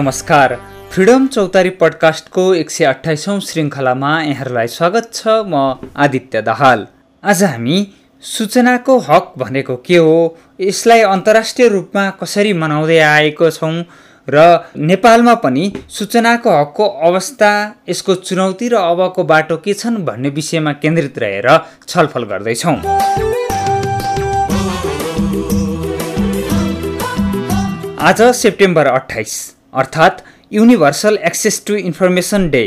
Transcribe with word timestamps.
नमस्कार। 0.00 0.54
फ्रिडम 0.92 1.26
चौतारी 1.26 1.70
पडकास्टको 1.80 2.42
एक 2.54 2.70
सय 2.70 2.84
अठाइसौँ 2.84 3.38
श्रृङ्खलामा 3.40 4.12
यहाँहरूलाई 4.22 4.68
स्वागत 4.68 5.10
छ 5.14 5.34
म 5.46 5.90
आदित्य 6.04 6.40
दाहाल। 6.42 6.86
आज 7.22 7.42
हामी 7.44 7.76
सूचनाको 8.22 8.96
हक 9.08 9.32
भनेको 9.38 9.76
के 9.86 9.96
हो 9.96 10.14
यसलाई 10.60 11.00
अन्तर्राष्ट्रिय 11.10 11.68
रूपमा 11.68 12.08
कसरी 12.22 12.52
मनाउँदै 12.62 12.98
आएको 13.08 13.50
छौँ 13.50 13.72
र 14.28 14.46
नेपालमा 14.88 15.34
पनि 15.44 15.72
सूचनाको 15.98 16.56
हकको 16.60 16.88
अवस्था 17.10 17.52
यसको 17.88 18.14
चुनौती 18.24 18.68
र 18.68 18.80
अबको 18.86 19.24
बाटो 19.34 19.56
के 19.60 19.74
छन् 19.74 20.04
भन्ने 20.08 20.28
विषयमा 20.40 20.72
केन्द्रित 20.80 21.18
रहेर 21.18 21.48
छलफल 21.86 22.24
गर्दैछौँ। 22.32 22.76
आज 28.08 28.22
सेप्टेम्बर 28.36 28.86
अठाइस 28.88 29.38
अर्थात् 29.72 30.22
universal 30.52 31.16
access 31.24 31.62
to 31.66 31.74
information 31.74 32.48
day 32.50 32.62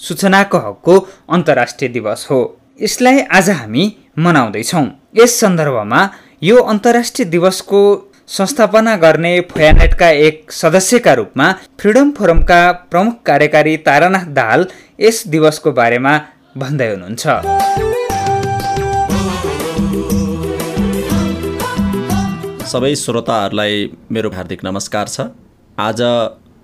सूचनाको 0.00 0.58
हकको 0.58 0.94
अन्तर्राष्ट्रिय 1.28 1.88
दिवस 1.88 2.26
हो। 2.30 2.38
यसलाई 2.82 3.20
आज 3.30 3.50
हामी 3.50 3.84
मनाउँदैछौँ। 4.18 4.84
यस 5.16 5.38
सन्दर्भमा 5.40 6.00
यो 6.42 6.56
अन्तर्राष्ट्रिय 6.72 7.28
दिवसको 7.28 7.82
संस्थापना 8.28 8.94
गर्ने 8.96 9.32
फोयानेटका 9.50 10.08
एक 10.26 10.52
सदस्यका 10.52 11.12
रूपमा 11.14 11.46
फ्रिडम 11.80 12.10
फोरमका 12.10 12.60
प्रमुख 12.90 13.22
कार्यकारी 13.26 13.76
तारानाथ 13.86 14.26
दाहाल 14.38 14.66
यस 15.00 15.26
दिवसको 15.26 15.72
बारेमा 15.72 16.14
भन्दै 16.56 16.88
हुनुहुन्छ। 16.90 17.26
सबै 22.66 22.94
श्रोताहरूलाई 22.96 23.90
मेरो 24.10 24.30
हार्दिक 24.30 24.64
नमस्कार 24.64 25.06
छ। 25.08 25.30
आज 25.80 26.00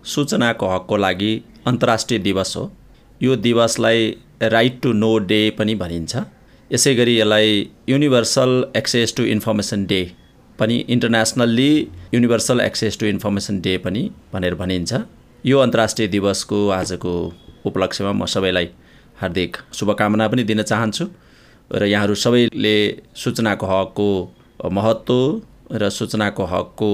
सूचनाको 0.04 0.66
हकको 0.68 0.96
लागि 0.96 1.30
अन्तर्राष्ट्रिय 1.66 2.18
दिवस 2.20 2.52
हो। 2.56 2.62
यो 3.20 3.36
दिवसलाई 3.36 4.00
राइट 4.42 4.80
टु 4.82 4.92
नो 4.92 5.10
डे 5.30 5.38
पनि 5.58 5.74
भनिन्छ। 5.74 6.16
यसै 6.70 6.94
गरी 6.94 7.14
यसलाई 7.18 7.52
universal 7.88 8.50
access 8.76 9.14
to 9.16 9.22
information 9.34 9.86
day 9.86 10.00
पनि 10.58 10.76
internationally 10.94 11.70
universal 12.14 12.60
access 12.60 12.98
to 13.00 13.06
information 13.06 13.60
day 13.60 13.76
पनि 13.84 14.02
भनेर 14.32 14.54
भनिन्छ। 14.54 14.92
यो 15.44 15.58
अन्तर्राष्ट्रिय 15.58 16.08
दिवसको 16.08 16.58
आजको 16.78 17.14
उपलक्ष्यमा 17.66 18.12
म 18.12 18.26
सबैलाई 18.34 18.68
हार्दिक 19.20 19.56
शुभकामना 19.72 20.28
पनि 20.28 20.44
दिन 20.44 20.62
चाहन्छु 20.62 21.06
र 21.70 21.84
यहाँहरू 21.84 22.14
सबैले 22.24 22.76
सूचनाको 23.22 23.66
हकको 23.66 24.10
महत्त्व 24.78 25.16
र 25.72 25.88
सूचनाको 25.90 26.44
हकको 26.52 26.92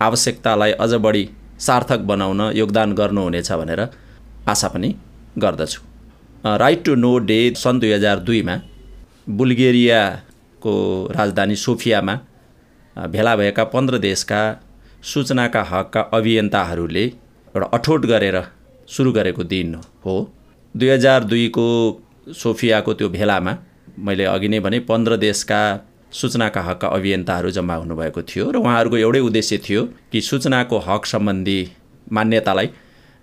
आवश्यकतालाई 0.00 0.72
अझ 0.80 0.92
बढी 1.06 1.24
सार्थक 1.60 2.00
बनाउन 2.10 2.40
योगदान 2.54 2.92
गर्नुहुनेछ 2.94 3.52
भनेर 3.52 3.80
आशा 4.48 4.68
पनि 4.68 4.94
गर्दछु। 5.38 5.80
राइट 6.58 6.84
टु 6.84 6.94
नो 6.94 7.12
डे 7.28 7.38
सन् 7.56 7.80
दुई 7.80 7.92
हजार 7.92 8.18
दुईमा 8.28 8.56
बुल्गेरियाको 9.38 10.72
राजधानी 11.12 11.56
सोफियामा 11.56 12.14
भेला 12.96 13.34
भएका 13.36 13.64
पन्ध्र 13.74 13.98
देशका 13.98 14.40
सूचनाका 15.04 15.62
हकका 15.70 16.00
अभियन्ताहरूले 16.12 17.04
एउटा 17.04 17.66
अठोट 17.76 18.06
गरेर 18.06 18.36
सुरु 18.88 19.12
गरेको 19.12 19.44
दिन 19.44 19.74
हो। 20.04 20.16
दुई 20.74 20.88
हजार 20.88 21.24
दुईको 21.24 21.66
सोफियाको 22.34 22.92
त्यो 22.94 23.08
भेलामा 23.08 23.52
मैले 23.98 24.24
अघि 24.24 24.48
नै 24.48 24.60
भने 24.60 24.78
पन्ध्र 24.88 25.16
देशका 25.16 25.60
सूचनाका 26.12 26.60
हकका 26.62 26.88
अभियन्ताहरू 26.88 27.50
जम्मा 27.50 27.74
हुनुभएको 27.74 28.22
थियो 28.22 28.50
र 28.50 28.56
उहाँहरूको 28.56 28.96
एउटै 28.96 29.20
उद्देश्य 29.20 29.58
थियो 29.58 29.82
कि 30.12 30.20
सूचनाको 30.20 30.78
हक 30.78 31.06
सम्बन्धी 31.06 31.58
मान्यतालाई 32.12 32.68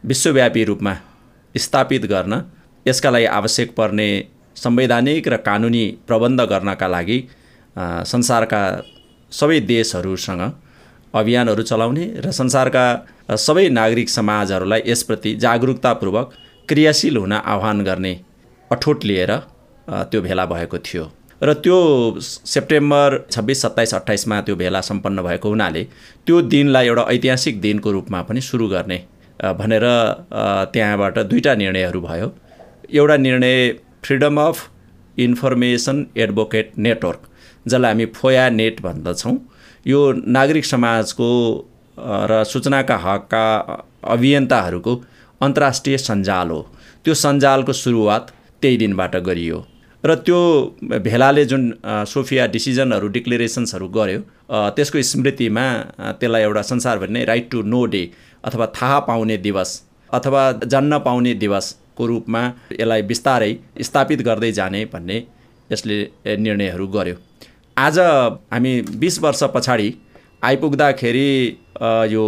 विश्वव्यापी 0.03 0.63
रूपमा 0.63 0.93
स्थापित 1.55 2.05
गर्न 2.05 2.33
यसका 2.85 3.09
लागि 3.09 3.25
आवश्यक 3.39 3.75
पर्ने 3.75 4.07
संवैधानिक 4.55 5.27
र 5.27 5.37
कानुनी 5.47 5.85
प्रबन्ध 6.07 6.41
गर्नका 6.51 6.87
लागि 6.87 7.19
संसारका 8.11 8.61
सबै 9.31 9.59
देशहरूसँग 9.73 10.43
अभियानहरू 11.13 11.63
चलाउने 11.63 12.05
र 12.25 12.31
संसारका 12.31 12.85
सबै 13.37 13.67
नागरिक 13.69 14.09
समाजहरूलाई 14.09 14.81
यसप्रति 14.85 15.35
जागरुकतापूर्वक 15.43 16.33
क्रियाशील 16.69 17.17
हुन 17.17 17.33
आह्वान 17.33 17.83
गर्ने 17.83 18.13
अठोट 18.71 19.05
लिएर 19.05 19.31
त्यो 20.11 20.21
भेला 20.21 20.45
भएको 20.45 20.77
थियो। 20.77 21.03
र 21.41 21.53
त्यो 21.53 21.77
सेप्टेम्बर 22.21 23.17
छब्बिस 23.31 23.61
सत्ताइस 23.61 23.93
अट्ठाइसमा 23.95 24.39
त्यो 24.41 24.55
भेला 24.55 24.81
सम्पन्न 24.81 25.21
भएको 25.23 25.49
हुनाले 25.49 25.83
त्यो 26.27 26.41
दिनलाई 26.53 26.87
एउटा 26.87 27.03
ऐतिहासिक 27.13 27.59
दिनको 27.61 27.91
रूपमा 27.91 28.21
पनि 28.29 28.41
सुरु 28.41 28.67
गर्ने 28.69 28.97
भनेर 29.59 29.85
त्यहाँबाट 30.73 31.19
दुईवटा 31.19 31.53
निर्णयहरू 31.55 32.01
भयो। 32.01 32.31
एउटा 32.93 33.17
निर्णय 33.17 33.69
freedom 34.03 34.39
of 34.41 34.57
information 35.17 36.05
advocate 36.17 36.71
network 36.77 37.21
जसलाई 37.65 37.91
हामी 37.91 38.05
फोया 38.17 38.49
नेट 38.49 38.81
भन्दछौँ। 38.81 39.37
यो 39.85 39.99
नागरिक 40.27 40.65
समाजको 40.65 41.29
र 42.31 42.43
सूचनाका 42.43 42.97
हकका 43.05 43.45
अभियन्ताहरूको 44.13 44.93
अन्तर्राष्ट्रिय 45.41 45.97
सञ्जाल 45.97 46.49
हो। 46.49 46.61
त्यो 47.05 47.13
सञ्जालको 47.13 47.73
सुरुवात 47.73 48.31
त्यही 48.61 48.77
दिनबाट 48.77 49.15
गरियो। 49.27 49.65
र 50.03 50.15
त्यो 50.15 50.39
भेलाले 51.03 51.43
जुन 51.45 51.63
सोफिया 52.07 52.45
डिसिजनहरू 52.47 53.07
डिक्लेरेसन्सहरू 53.07 53.87
गर्यो 53.89 54.19
त्यसको 54.75 55.01
स्मृतिमा 55.11 55.65
त्यसलाई 56.19 56.41
एउटा 56.41 56.61
संसारभरि 56.71 57.13
नै 57.13 57.23
राइट 57.25 57.49
टु 57.51 57.61
नो 57.73 57.85
डे 57.93 58.03
अथवा 58.45 58.65
थाहा 58.77 58.99
पाउने 59.07 59.37
दिवस 59.45 59.69
अथवा 60.09 60.41
जान्न 60.65 60.99
पाउने 61.05 61.33
दिवसको 61.43 62.05
रूपमा 62.07 62.41
यसलाई 62.71 63.01
बिस्तारै 63.11 63.51
स्थापित 63.81 64.21
गर्दै 64.27 64.51
जाने 64.59 64.83
भन्ने 64.93 65.17
यसले 65.69 65.97
निर्णयहरू 66.37 66.87
गर्यो। 66.87 67.15
आज 67.77 67.99
हामी 67.99 68.73
बिस 69.01 69.19
वर्ष 69.23 69.43
पछाडि 69.55 69.89
आइपुग्दाखेरि 70.43 71.31
यो 72.13 72.25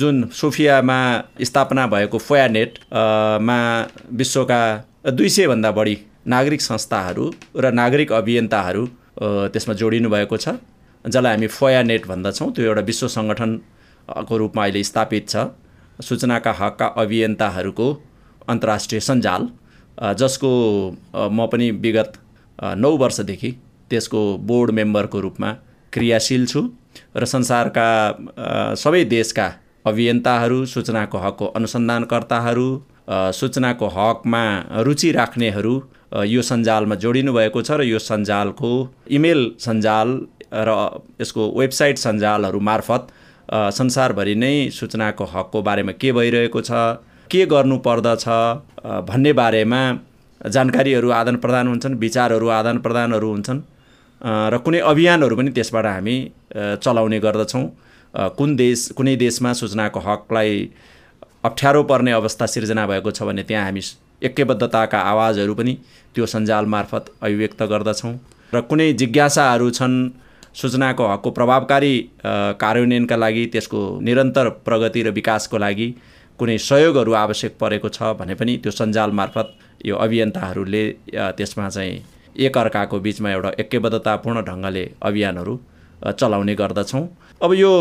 जुन 0.00 0.16
सोफियामा 0.34 0.98
स्थापना 1.42 1.86
भएको 1.86 2.18
फोयानेटमा 2.18 3.58
विश्वका 4.12 4.62
दुई 5.10 5.28
सयभन्दा 5.28 5.70
बढी 5.78 5.96
नागरिक 6.26 6.60
संस्थाहरू 6.62 7.24
र 7.56 7.70
नागरिक 7.72 8.12
अभियन्ताहरू 8.12 8.86
त्यसमा 9.52 9.74
जोडिनु 9.74 10.08
भएको 10.10 10.36
छ। 10.36 10.48
जसलाई 11.04 11.32
हामी 11.34 11.46
फोया 11.46 11.82
नेट 11.82 12.06
भन्दछौँ। 12.06 12.52
त्यो 12.54 12.64
एउटा 12.64 12.82
विश्व 12.90 13.08
सङ्गठनको 13.08 14.36
रूपमा 14.38 14.62
अहिले 14.62 14.82
स्थापित 14.84 15.28
छ। 15.28 15.36
सूचनाका 16.00 16.52
हकका 16.58 16.86
अभियन्ताहरूको 17.02 17.86
अन्तर्राष्ट्रिय 18.48 19.00
सञ्जाल। 19.00 19.42
जसको 20.20 20.50
म 21.14 21.46
पनि 21.52 21.70
विगत 21.84 22.12
नौ 22.58 22.90
वर्षदेखि 22.96 23.50
त्यसको 23.90 24.20
बोर्ड 24.48 24.70
मेम्बरको 24.78 25.20
रूपमा 25.20 25.50
क्रियाशील 25.92 26.46
छु 26.46 26.60
र 27.16 27.24
संसारका 27.24 27.88
सबै 28.82 29.04
देशका 29.04 29.46
अभियन्ताहरू 29.86 30.64
सूचनाको 30.66 31.18
हकको 31.18 31.46
अनुसन्धानकर्ताहरू 31.58 32.68
सूचनाको 33.38 33.86
हकमा 33.96 34.42
रुचि 34.86 35.10
राख्नेहरू 35.12 35.74
यो 36.12 36.42
सञ्जालमा 36.42 36.94
जोडिनु 37.02 37.32
भएको 37.32 37.62
छ 37.62 37.80
र 37.80 37.82
यो 37.84 37.98
सञ्जालको 37.98 38.70
इमेल 39.18 39.40
सञ्जाल 39.58 40.08
र 40.68 40.70
यसको 41.20 41.42
वेबसाइट 41.58 41.98
सञ्जालहरू 41.98 42.60
मार्फत 42.60 43.08
संसारभरि 43.78 44.34
नै 44.34 44.54
सूचनाको 44.70 45.24
हकको 45.34 45.62
बारेमा 45.62 45.92
के 46.02 46.12
भइरहेको 46.12 46.60
छ 46.60 46.70
के 47.30 47.44
गर्नु 47.46 47.78
पर्दछ 47.88 48.24
भन्ने 49.08 49.32
बारेमा 49.40 49.80
जानकारीहरू 50.40 51.10
आदान 51.20 51.36
प्रदान 51.44 51.68
हुन्छन् 51.68 51.94
विचारहरू 52.04 52.48
आदान 52.60 52.78
प्रदानहरू 52.84 53.30
हुन्छन् 53.30 53.60
र 54.52 54.58
कुनै 54.64 54.80
अभियानहरू 54.92 55.36
पनि 55.36 55.50
त्यसबाट 55.56 55.86
हामी 55.86 56.16
चलाउने 56.84 57.18
गर्दछौँ। 57.20 57.64
कुन 58.38 58.56
देश 58.56 58.88
कुनै 58.96 59.16
देशमा 59.16 59.52
सूचनाको 59.60 60.00
हकलाई 60.06 60.50
अप्ठ्यारो 61.44 61.82
पर्ने 61.90 62.12
अवस्था 62.12 62.46
सिर्जना 62.54 62.86
भएको 62.86 63.10
छ 63.10 63.22
भने 63.22 63.42
त्यहाँ 63.48 63.64
हामी 63.64 63.80
एकबद्धताका 64.28 64.98
आवाजहरू 65.12 65.54
पनि 65.54 65.72
त्यो 66.14 66.26
सञ्जाल 66.26 66.64
मार्फत 66.74 67.04
अभिव्यक्त 67.22 67.62
गर्दछौँ। 67.72 68.14
र 68.52 68.60
कुनै 68.70 68.92
जिज्ञासाहरू 69.00 69.70
छन् 69.70 69.96
सूचनाको 70.54 71.04
हकको 71.08 71.30
प्रभावकारी 71.30 71.94
कार्यान्वयनका 72.62 73.16
लागि 73.16 73.44
त्यसको 73.52 73.80
निरन्तर 74.06 74.48
प्रगति 74.66 75.02
र 75.02 75.10
विकासको 75.18 75.58
लागि 75.58 75.88
कुनै 76.38 76.56
सहयोगहरू 76.60 77.12
आवश्यक 77.14 77.52
परेको 77.60 77.88
छ 77.88 78.12
भने 78.20 78.34
पनि 78.34 78.56
त्यो 78.62 78.72
सञ्जाल 78.72 79.10
मार्फत 79.18 79.48
यो 79.86 79.96
अभियन्ताहरूले 79.96 80.84
त्यसमा 81.38 81.68
चाहिँ 81.68 81.96
एकअर्काको 82.36 83.00
बिचमा 83.00 83.30
एउटा 83.30 83.50
एकबद्धतापूर्ण 83.60 84.42
ढङ्गले 84.44 84.84
अभियानहरू 85.02 85.54
चलाउने 86.20 86.54
गर्दछौँ। 86.54 87.04
अब 87.42 87.52
यो 87.54 87.72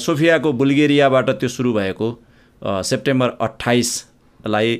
सोफियाको 0.00 0.52
बुल्गेरियाबाट 0.52 1.30
त्यो 1.40 1.48
सुरु 1.48 1.72
भएको 1.72 2.08
सेप्टेम्बर 2.90 3.28
अट्ठाइसलाई 3.40 4.70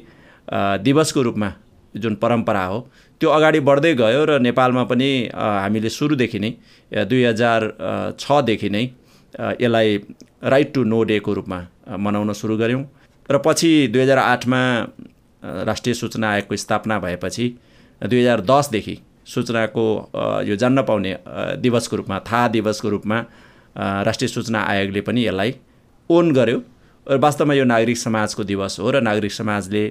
दिवसको 0.49 1.23
रूपमा 1.23 1.52
जुन 1.94 2.14
परम्परा 2.23 2.64
हो 2.64 2.79
त्यो 3.20 3.31
अगाडि 3.31 3.61
बढ्दै 3.61 3.94
गयो 3.94 4.25
र 4.25 4.38
नेपालमा 4.41 4.85
पनि 4.85 5.08
हामीले 5.35 5.88
सुरुदेखि 5.88 6.38
नै 6.38 6.50
दुई 7.06 7.23
हजार 7.25 7.61
छदेखि 8.19 8.70
नै 8.70 8.85
यसलाई 9.61 9.96
राइट 10.44 10.75
टु 10.75 10.85
नो 10.85 11.02
डेको 11.05 11.32
रूपमा 11.35 11.58
मनाउन 11.99 12.32
सुरु 12.32 12.56
गऱ्यौँ। 12.58 12.85
र 13.31 13.38
पछि 13.46 13.70
दुई 13.93 14.02
हजार 14.02 14.19
आठमा 14.19 14.61
राष्ट्रिय 15.43 15.94
सूचना 15.94 16.31
आयोगको 16.31 16.56
स्थापना 16.56 16.99
भएपछि 16.99 17.46
दुई 18.02 18.20
हजार 18.20 18.41
दसदेखि 18.50 18.96
सूचनाको 19.26 19.87
यो 20.49 20.56
जान्न 20.56 20.82
पाउने 20.82 21.17
दिवसको 21.62 21.96
रूपमा 21.96 22.19
थाहा 22.29 22.49
दिवसको 22.49 22.88
रूपमा 22.88 23.19
राष्ट्रिय 24.08 24.29
सूचना 24.29 24.61
आयोगले 24.62 25.00
पनि 25.00 25.26
यसलाई 25.26 25.55
ओन 26.11 26.32
गर्यो। 26.32 26.58
वास्तवमा 27.06 27.55
यो 27.55 27.65
नागरिक 27.65 27.99
समाजको 27.99 28.45
दिवस 28.45 28.79
हो 28.81 28.91
र 28.91 29.01
नागरिक 29.05 29.33
समाजले 29.33 29.83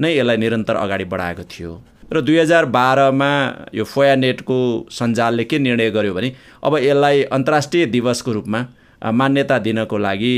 नै 0.00 0.10
यसलाई 0.16 0.36
निरन्तर 0.36 0.76
अगाडि 0.76 1.04
बढाएको 1.04 1.44
थियो। 1.44 1.72
र 2.12 2.20
दुई 2.20 2.38
हजार 2.38 2.64
बाह्रमा 2.72 3.30
यो 3.74 3.84
फोया 3.84 4.14
नेटको 4.16 4.56
सञ्जालले 4.88 5.44
के 5.44 5.58
निर्णय 5.58 5.90
गर्यो 5.90 6.14
भने 6.14 6.32
अब 6.64 6.76
यसलाई 6.80 7.22
अन्तर्राष्ट्रिय 7.28 7.86
दिवसको 7.92 8.32
रूपमा 8.32 8.60
मान्यता 9.02 9.58
दिनको 9.58 9.96
लागि 9.98 10.34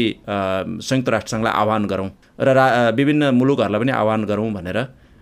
संयुक्त 0.83 1.09
राष्ट्रसङ्घलाई 1.15 1.55
आह्वान 1.55 1.87
गरौँ 1.87 2.09
र 2.41 2.49
रा 2.59 2.67
विभिन्न 2.99 3.31
मुलुकहरूलाई 3.39 3.81
पनि 3.81 3.93
आह्वान 3.93 4.25
गरौँ 4.31 4.51
भनेर 4.53 4.79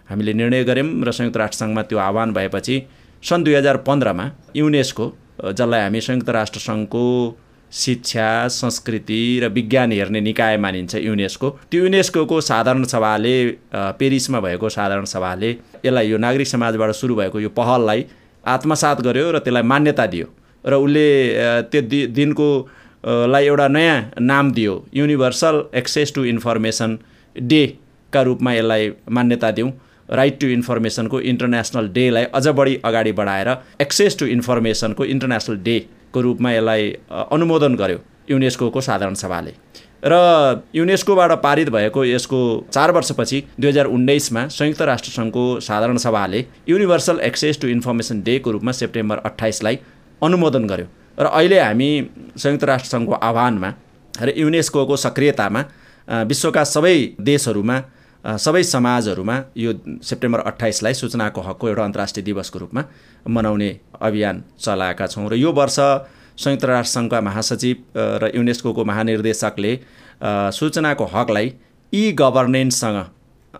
हामीले 0.08 0.32
निर्णय 0.32 0.64
गऱ्यौँ 0.64 0.88
र 1.04 1.12
संयुक्त 1.12 1.36
राष्ट्रसङ्घमा 1.36 1.82
त्यो 1.88 1.98
आह्वान 2.08 2.32
भएपछि 2.32 2.76
सन् 3.22 3.44
दुई 3.44 3.54
हजार 3.54 3.76
पन्ध्रमा 3.88 4.24
युनेस्को 4.56 5.06
जसलाई 5.52 5.80
हामी 5.80 6.00
संयुक्त 6.00 6.30
राष्ट्रसङ्घको 6.40 7.04
शिक्षा 7.72 8.48
संस्कृति 8.50 9.20
र 9.42 9.48
विज्ञान 9.48 9.92
हेर्ने 9.92 10.20
निकाय 10.20 10.56
मानिन्छ 10.58 10.94
युनेस्को। 10.94 11.50
त्यो 11.70 11.82
युनेस्को 11.82 12.40
साधारण 12.40 12.84
सभाले 12.84 13.34
पेरिसमा 13.74 14.40
भएको 14.40 14.68
साधारण 14.68 15.04
सभाले 15.04 15.50
यसलाई 15.84 16.08
यो 16.08 16.18
नागरिक 16.18 16.46
समाजबाट 16.46 16.90
सुरु 16.94 17.14
भएको 17.16 17.40
यो 17.40 17.48
पहललाई 17.56 18.04
आत्मसात 18.44 19.00
गर्यो 19.00 19.30
र 19.32 19.38
त्यसलाई 19.38 19.62
मान्यता 19.62 20.06
दियो 20.06 20.26
र 20.64 20.74
उसले 20.76 21.06
त्यो 21.72 21.82
दि 21.82 22.06
दिनको 22.18 22.48
लाई 23.04 23.46
एउटा 23.46 23.68
नयाँ 23.68 23.96
नाम 24.20 24.52
दियो 24.52 24.74
युनिभर्सल 24.94 25.62
एक्सेस 25.74 26.12
टु 26.14 26.24
इन्फर्मेसन 26.24 26.98
डेका 27.36 28.22
रूपमा 28.22 28.52
यसलाई 28.54 28.92
मान्यता 29.10 29.50
दिउँ। 29.50 29.72
राइट 30.08 30.38
टु 30.40 30.46
इन्फर्मेसनको 30.48 31.20
इन्टरनेसनल 31.22 31.88
डेलाई 31.88 32.24
अझ 32.34 32.46
बढी 32.48 32.74
अगाडि 32.84 33.12
बढाएर 33.18 33.48
एक्सेस 33.80 34.18
टु 34.18 34.26
इन्फर्मेसनको 34.28 35.04
इन्टरनेसनल 35.04 35.56
डेको 36.12 36.20
रूपमा 36.20 36.50
यसलाई 36.52 36.90
अनुमोदन 37.32 37.74
गर्यो 37.74 37.98
युनेस्को 38.30 38.80
साधारण 38.80 39.14
सभाले। 39.14 39.52
र 40.04 40.62
युनेस्कोबाट 40.74 41.32
पारित 41.42 41.68
भएको 41.70 42.04
यसको 42.04 42.38
चार 42.70 42.90
वर्षपछि 42.92 43.38
दुई 43.60 43.68
हजार 43.68 43.86
उन्नाइसमा 43.86 44.46
संयुक्त 44.48 44.82
राष्ट्रसङ्घको 44.82 45.44
साधारण 45.60 45.96
सभाले 45.96 46.44
युनिभर्सल 46.68 47.20
एक्सेस 47.22 47.60
टु 47.60 47.68
इन्फर्मेसन 47.68 48.22
डेको 48.22 48.50
रूपमा 48.50 48.72
सेप्टेम्बर 48.72 49.16
अट्ठाइसलाई 49.24 49.78
अनुमोदन 50.22 50.66
गर्यो। 50.66 50.86
र 51.18 51.26
अहिले 51.28 51.58
हामी 51.60 51.90
संयुक्त 52.36 52.64
राष्ट्रसङ्घको 52.64 53.14
आह्वानमा 53.22 53.70
र 54.14 54.28
युनेस्को 54.36 54.96
सक्रियतामा 54.96 55.62
विश्वका 56.28 56.64
सबै 56.66 56.96
देशहरूमा 57.20 57.76
सबै 58.24 58.62
समाजहरूमा 58.62 59.36
यो 59.56 59.72
सेप्टेम्बर 60.02 60.40
अट्ठाइसलाई 60.40 60.94
सूचनाको 60.94 61.40
हकको 61.40 61.68
एउटा 61.68 61.84
अन्तर्राष्ट्रिय 61.84 62.24
दिवसको 62.24 62.58
रूपमा 62.58 62.82
मनाउने 63.28 63.70
अभियान 64.00 64.42
चलाएका 64.60 65.06
छौँ 65.06 65.28
र 65.30 65.34
यो 65.34 65.52
वर्ष 65.52 65.78
संयुक्त 66.38 66.64
राष्ट्रसङ्घका 66.64 67.20
महासचिव 67.20 67.76
र 68.22 68.30
युनेस्को 68.34 68.84
महानिर्देशकले 68.84 69.72
सूचनाको 70.58 71.04
हकलाई 71.14 71.52
ई 71.92 72.12
गभर्नेन्ससँग 72.20 73.04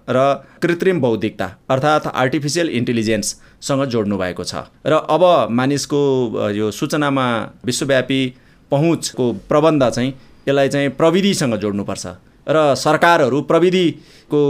र 0.08 0.18
कृत्रिम 0.62 1.00
बौद्धिकता 1.00 1.46
अर्थात् 1.70 2.06
आर्टिफिसियल 2.14 2.68
इन्टेलिजेन्ससँग 2.78 3.84
जोड्नु 3.92 4.16
भएको 4.18 4.44
छ। 4.44 4.54
र 4.86 4.92
अब 5.10 5.22
मानिसको 5.50 6.00
यो 6.50 6.70
सूचनामा 6.70 7.26
विश्वव्यापी 7.64 8.20
पहुँचको 8.72 9.32
प्रबन्ध 9.50 9.88
चाहिँ 9.90 10.14
यसलाई 10.48 10.68
चाहिँ 10.68 10.88
प्रविधिसँग 11.00 11.56
जोड्नुपर्छ। 11.56 12.06
र 12.46 12.74
सरकारहरू 12.76 13.40
प्रविधिको 13.42 14.42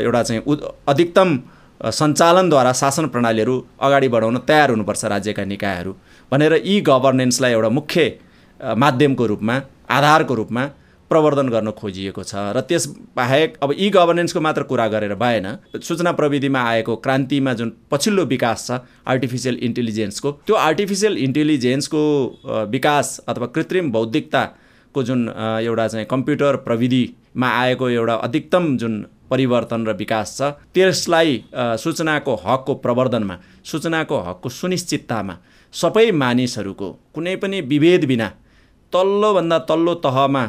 एउटा 0.00 0.22
चाहिँ 0.22 0.42
अधिकतम 0.88 1.38
सञ्चालनद्वारा 1.80 2.72
शासन 2.72 3.06
प्रणालीहरू 3.06 3.54
अगाडि 3.80 4.08
बढाउन 4.08 4.38
तयार 4.48 4.70
हुनुपर्छ 4.70 5.04
राज्यका 5.04 5.44
निकायहरू 5.44 5.92
भनेर 6.32 6.52
यी 6.64 6.80
गभर्नेन्सलाई 6.80 7.52
एउटा 7.52 7.68
मुख्य 7.68 8.12
माध्यमको 8.60 9.26
रूपमा 9.26 9.60
आधारको 9.90 10.34
रूपमा 10.34 10.64
प्रवर्धन 11.10 11.48
गर्न 11.48 11.70
खोजिएको 11.76 12.22
छ 12.24 12.34
र 12.56 12.60
त्यसबाहेक 12.68 13.56
अब 13.62 13.72
ई 13.76 13.88
गभर्नेन्सको 13.90 14.40
मात्र 14.40 14.62
कुरा 14.70 14.86
गरेर 14.88 15.14
भएन। 15.14 15.46
सूचना 15.82 16.12
प्रविधिमा 16.12 16.60
आएको 16.68 16.96
क्रान्तिमा 17.04 17.52
जुन 17.52 17.72
पछिल्लो 17.90 18.24
विकास 18.24 18.66
छ 18.66 18.78
आर्टिफिसियल 19.06 19.58
इन्टेलिजेन्सको 19.68 20.32
त्यो 20.46 20.56
आर्टिफिसियल 20.56 21.18
इन्टेलिजेन्सको 21.26 22.02
विकास 22.72 23.18
अथवा 23.28 23.46
कृत्रिम 23.56 23.90
बौद्धिकताको 24.92 25.02
जुन 25.02 25.28
एउटा 25.64 25.86
चाहिँ 25.88 26.06
कम्प्युटर 26.06 26.56
प्रविधिमा 26.56 27.48
आएको 27.48 27.88
एउटा 27.90 28.14
अधिकतम 28.14 28.76
जुन 28.76 29.04
परिवर्तन 29.30 29.86
र 29.86 29.92
विकास 29.92 30.36
छ 30.38 30.42
त्यसलाई 30.74 31.42
सूचनाको 31.54 32.34
हकको 32.44 32.74
प्रवर्धनमा 32.74 33.36
सूचनाको 33.64 34.18
हकको 34.20 34.48
सुनिश्चिततामा 34.50 35.36
सबै 35.74 36.10
मानिसहरूको 36.12 36.88
कुनै 37.14 37.36
पनि 37.36 37.60
विभेद 37.62 38.04
बिना 38.04 38.28
तल्लोभन्दा 38.92 39.58
तल्लो 39.64 39.94
तहमा 40.04 40.44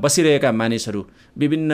बसिरहेका 0.00 0.52
मानिसहरू 0.52 1.04
विभिन्न 1.36 1.70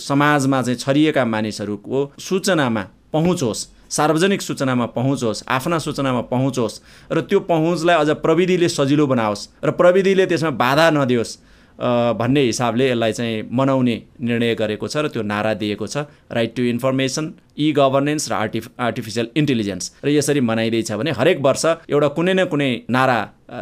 समाजमा 0.00 0.62
चाहिँ 0.62 0.78
छरिएका 0.78 1.24
मानिसहरूको 1.24 1.98
सूचनामा 2.18 2.82
पहुँच 3.12 3.42
होस् 3.42 3.66
सार्वजनिक 3.90 4.42
सूचनामा 4.42 4.86
पहुँच 4.94 5.22
होस् 5.24 5.42
आफ्ना 5.48 5.78
सूचनामा 5.78 6.20
पहुँच 6.30 6.58
होस् 6.58 6.80
र 7.12 7.20
त्यो 7.20 7.40
पहुँचलाई 7.50 7.96
अझ 7.96 8.10
प्रविधिले 8.22 8.68
सजिलो 8.68 9.06
बनाओस् 9.06 9.48
र 9.64 9.70
प्रविधिले 9.80 10.26
त्यसमा 10.26 10.50
बाधा 10.62 10.90
नदियोस् 10.90 11.36
भन्ने 11.78 12.42
हिसाबले 12.42 12.88
यसलाई 12.90 13.12
चाहिँ 13.12 13.42
मनाउने 13.54 13.94
निर्णय 14.20 14.54
गरेको 14.54 14.88
छ 14.88 14.96
र 14.98 15.08
त्यो 15.08 15.22
नारा 15.22 15.52
दिएको 15.54 15.86
छ। 15.86 16.10
Right 16.26 16.54
to 16.56 16.62
information 16.74 17.32
e 17.58 17.70
governance 17.72 18.28
र 18.30 18.34
आर्टिफ 18.34 18.68
आर्टिफिसियल 18.80 19.28
इन्टेलिजेन्स 19.36 19.92
र 20.04 20.08
यसरी 20.10 20.40
मनाइँदैछ 20.42 20.92
भने 20.92 21.10
हरेक 21.14 21.38
वर्ष 21.38 21.64
एउटा 21.86 22.08
कुनै 22.18 22.34
न 22.34 22.44
कुनै 22.50 22.70
नारा 22.90 23.18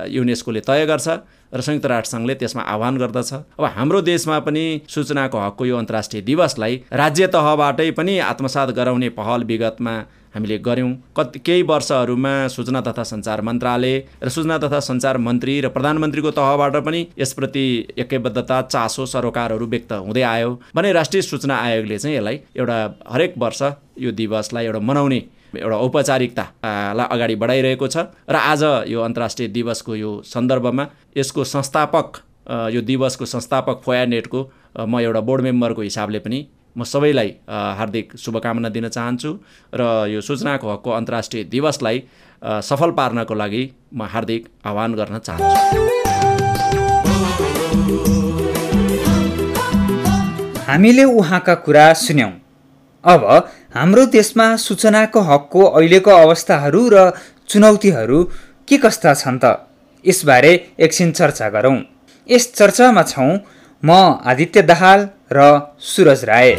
युनेस्कोले 0.08 0.60
तय 0.60 0.86
गर्छ। 0.86 1.08
र 1.54 1.60
संयुक्त 1.60 1.86
राष्ट्रसङ्घले 1.86 2.34
त्यसमा 2.34 2.62
आह्वान 2.64 2.98
गर्दछ। 2.98 3.32
अब 3.32 3.64
हाम्रो 3.76 4.00
देशमा 4.02 4.38
पनि 4.40 4.64
सूचनाको 4.88 5.38
हकको 5.38 5.64
यो 5.66 5.76
अन्तर्राष्ट्रिय 5.76 6.22
दिवसलाई 6.22 6.82
राज्य 6.92 7.26
तहबाटै 7.28 7.90
पनि 7.92 8.18
आत्मसात 8.18 8.70
गराउने 8.70 9.08
पहल 9.18 9.44
विगतमा 9.44 9.96
हामीले 10.34 10.56
गऱ्यौँ। 10.58 10.92
कति 11.16 11.38
केही 11.38 11.62
वर्षहरूमा 11.62 12.32
सूचना 12.48 12.80
तथा 12.80 13.02
सञ्चार 13.02 13.40
मन्त्रालय 13.40 13.96
र 14.22 14.28
सूचना 14.28 14.58
तथा 14.58 14.80
सञ्चार 14.80 15.18
मन्त्री 15.18 15.60
र 15.60 15.68
प्रधानमन्त्रीको 15.68 16.30
तहबाट 16.30 16.76
पनि 16.84 17.06
यसप्रति 17.18 17.64
एकैबद्धता 17.98 18.60
चासो 18.62 19.06
सरोकारहरू 19.06 19.66
व्यक्त 19.66 19.92
हुँदै 19.92 20.22
आयो। 20.22 20.50
भने 20.76 20.92
राष्ट्रिय 20.92 21.22
सूचना 21.22 21.56
आयोगले 21.56 21.98
चाहिँ 21.98 22.16
यसलाई 22.16 22.40
एउटा 22.56 22.78
हरेक 23.12 23.34
वर्ष 23.38 23.62
यो 23.98 24.12
दिवसलाई 24.12 24.66
एउटा 24.66 24.80
मनाउने 24.80 25.22
एउटा 25.56 25.76
औपचारिकतालाई 25.76 27.06
अगाडि 27.14 27.34
बढाइरहेको 27.42 27.86
छ। 27.88 27.96
र 28.28 28.36
आज 28.36 28.62
यो 28.92 29.00
अन्तर्राष्ट्रिय 29.00 29.48
दिवसको 29.48 29.94
यो 29.96 30.10
सन्दर्भमा 30.24 30.84
यसको 31.16 31.44
संस्थापक 31.44 32.08
यो 32.74 32.80
दिवसको 32.80 33.24
संस्थापक 33.24 33.80
फोया 33.84 34.04
नेटको 34.06 34.40
म 34.86 35.00
एउटा 35.00 35.20
बोर्ड 35.20 35.42
मेम्बरको 35.42 35.82
हिसाबले 35.82 36.18
पनि 36.20 36.38
म 36.76 36.84
सबैलाई 36.84 37.30
हार्दिक 37.48 38.16
शुभकामना 38.16 38.68
दिन 38.68 38.88
चाहन्छु 38.88 39.30
र 39.74 39.82
यो 40.12 40.20
सूचनाको 40.20 40.66
हकको 40.72 40.90
अन्तर्राष्ट्रिय 40.90 41.44
दिवसलाई 41.48 42.02
सफल 42.62 42.90
पार्नको 42.98 43.34
लागि 43.34 43.62
म 43.94 44.02
हार्दिक 44.12 44.42
आह्वान 44.64 44.94
गर्न 44.94 45.18
चाहन्छु। 45.18 45.84
हामीले 50.68 51.04
उहाँका 51.04 51.54
कुरा 51.64 51.92
सुन्यौँ। 51.94 52.32
अब 53.04 53.22
हाम्रो 53.76 54.04
देशमा 54.08 54.44
सूचनाको 54.56 55.20
हकको 55.20 55.62
अहिलेको 55.78 56.10
अवस्थाहरू 56.10 56.80
र 56.92 57.00
चुनौतीहरू 57.44 58.18
के 58.68 58.76
कस्ता 58.80 59.12
छन् 59.14 59.38
त? 59.42 59.44
यसबारे 60.04 60.52
एकछिन 60.80 61.10
चर्चा 61.12 61.48
गरौँ। 61.52 61.76
यस 62.26 62.44
चर्चामा 62.54 63.02
छौँ 63.12 63.32
म 63.82 63.90
आदित्य 64.24 64.62
दाहाल 64.70 65.00
र 65.28 65.38
सुरज 65.90 66.24
राय। 66.24 66.56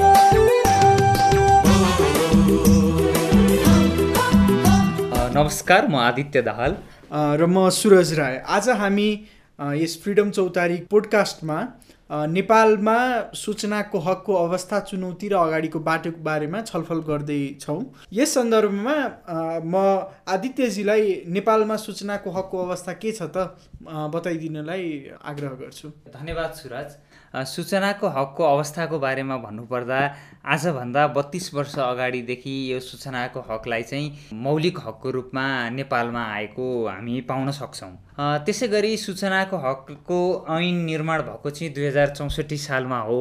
नमस्कार 5.34 5.88
म 5.88 5.96
आदित्य 5.98 6.42
दाहाल। 6.46 6.72
र 7.42 7.46
म 7.50 7.70
सुरज 7.74 8.14
राय। 8.20 8.36
आज 8.46 8.70
हामी 8.78 9.10
यस 9.82 10.00
फ्रिडम 10.04 10.30
चौतारी 10.38 10.78
पोडकास्टमा 10.86 11.58
नेपालमा 12.10 12.98
सूचनाको 13.36 14.00
हकको 14.00 14.34
अवस्था 14.34 14.80
चुनौती 14.80 15.28
र 15.28 15.34
अगाडिको 15.36 15.80
बाटोको 15.80 16.22
बारेमा 16.24 16.62
छलफल 16.64 17.00
गर्दैछौँ 17.04 17.82
यस 18.14 18.34
सन्दर्भमा 18.34 18.96
म 19.64 19.76
आदित्यजीलाई 20.36 21.04
नेपालमा 21.28 21.76
सूचनाको 21.76 22.32
हकको 22.32 22.58
अवस्था 22.66 22.94
के 23.04 23.12
छ 23.12 23.28
त 23.28 23.52
बताइदिनलाई 24.16 24.86
आग्रह 25.22 25.54
गर्छु। 25.62 25.88
धन्यवाद 26.16 26.52
सुरज। 26.62 26.90
सूचनाको 27.36 28.08
हकको 28.08 28.44
अवस्थाको 28.46 29.00
बारेमा 29.00 29.38
भन्नुपर्दा 29.38 30.00
आजभन्दा 30.48 31.08
बत्तिस 31.16 31.54
वर्ष 31.54 31.78
अगाडिदेखि 31.78 32.56
यो 32.72 32.80
सूचनाको 32.80 33.40
हकलाई 33.50 33.84
चाहिँ 33.84 34.38
मौलिक 34.44 34.80
हकको 34.86 35.12
रूपमा 35.12 35.48
नेपालमा 35.70 36.24
आएको 36.34 36.66
हामी 36.88 37.22
पाउन 37.30 37.52
सक्छौँ। 37.52 37.92
त्यसै 38.46 38.68
गरी 38.68 38.96
सूचनाको 38.98 39.58
हकको 39.58 40.20
ऐन 40.50 40.76
निर्माण 40.86 41.22
भएको 41.22 41.50
चाहिँ 41.50 41.74
दुई 41.74 41.86
हजार 41.88 42.10
चौसठी 42.10 42.58
सालमा 42.58 43.00
हो। 43.00 43.20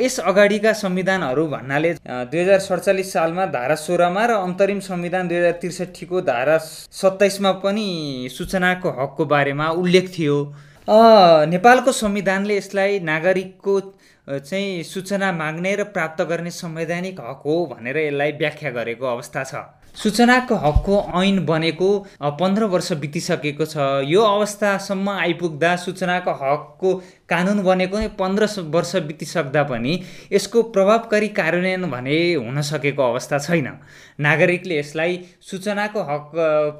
यस 0.00 0.18
अगाडिका 0.20 0.72
संविधानहरू 0.76 1.46
भन्नाले 1.48 1.92
दुई 2.02 2.40
हजार 2.40 2.58
सडचालिस 2.60 3.12
सालमा 3.12 3.46
धारा 3.54 3.74
सोह्रमा 3.76 4.24
र 4.26 4.30
अन्तरिम 4.40 4.80
संविधान 4.80 5.28
दुई 5.28 5.38
हजार 5.38 5.52
त्रिसठीको 5.60 6.20
धारा 6.22 6.58
सत्ताइसमा 6.58 7.52
पनि 7.62 8.28
सूचनाको 8.32 8.90
हकको 9.00 9.24
बारेमा 9.26 9.68
उल्लेख 9.80 10.12
थियो। 10.18 10.36
नेपालको 10.90 11.92
संविधानले 11.92 12.56
यसलाई 12.56 12.98
नागरिकको 13.00 13.80
चाहिँ 14.28 14.82
सूचना 14.82 15.30
माग्ने 15.32 15.74
र 15.76 15.84
प्राप्त 15.94 16.22
गर्ने 16.22 16.50
संवैधानिक 16.50 17.20
हक 17.20 17.42
हो 17.44 17.54
भनेर 17.66 17.98
यसलाई 17.98 18.32
व्याख्या 18.32 18.70
गरेको 18.70 19.06
अवस्था 19.06 19.44
छ। 19.44 19.54
सूचनाको 19.94 20.54
हकको 20.56 20.96
ऐन 21.20 21.44
बनेको 21.46 21.88
पन्ध्र 22.40 22.64
वर्ष 22.72 22.92
बितिसकेको 23.00 23.64
छ। 23.64 23.76
यो 24.06 24.20
अवस्थासम्म 24.22 25.08
आइपुग्दा 25.10 25.74
सूचनाको 25.76 26.32
हकको 26.32 26.92
कानुन 27.28 27.62
बनेको 27.62 27.98
पन्ध्र 28.18 28.46
वर्ष 28.70 28.94
बितिसक्दा 29.08 29.62
पनि 29.62 29.98
यसको 30.32 30.62
प्रभावकारी 30.70 31.28
कार्यान्वयन 31.30 31.90
भने 31.90 32.18
हुन 32.34 32.60
सकेको 32.62 33.02
अवस्था 33.02 33.38
छैन। 33.40 33.68
नागरिकले 34.20 34.78
यसलाई 34.78 35.18
सूचनाको 35.42 36.00
हक 36.02 36.30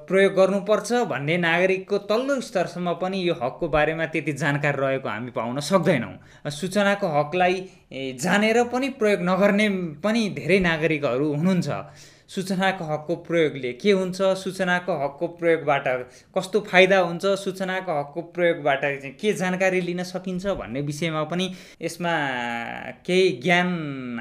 प्रयोग 0.08 0.32
गर्नुपर्छ 0.34 0.92
भन्ने 1.10 1.36
नागरिकको 1.38 1.98
तल्लो 2.06 2.40
स्तरसम्म 2.40 2.92
पनि 3.02 3.28
यो 3.28 3.34
हकको 3.42 3.68
बारेमा 3.68 4.06
त्यति 4.06 4.32
जानकार 4.34 4.76
रहेको 4.76 5.08
हामी 5.08 5.30
पाउन 5.32 5.60
सक्दैनौँ। 5.60 6.14
सूचनाको 6.50 7.06
हकलाई 7.18 8.14
जानेर 8.22 8.62
पनि 8.72 8.88
प्रयोग 8.96 9.20
नगर्ने 9.28 9.68
पनि 10.00 10.28
धेरै 10.38 10.58
नागरिकहरू 10.60 11.32
हुनुहुन्छ। 11.34 11.68
सूचनाको 12.30 12.84
हकको 12.84 13.14
प्रयोगले 13.26 13.72
के 13.74 13.92
हुन्छ? 13.92 14.18
सूचनाको 14.38 14.92
हकको 15.04 15.26
प्रयोगबाट 15.38 15.86
कस्तो 16.36 16.60
फाइदा 16.70 16.98
हुन्छ? 16.98 17.24
सूचनाको 17.44 17.98
हकको 17.98 18.22
प्रयोगबाट 18.34 18.80
के 19.20 19.32
जानकारी 19.32 19.80
लिन 19.80 20.02
सकिन्छ 20.04 20.46
भन्ने 20.60 20.80
विषयमा 20.90 21.22
पनि 21.26 21.50
यसमा 21.82 22.14
केही 23.06 23.30
ज्ञान 23.42 23.68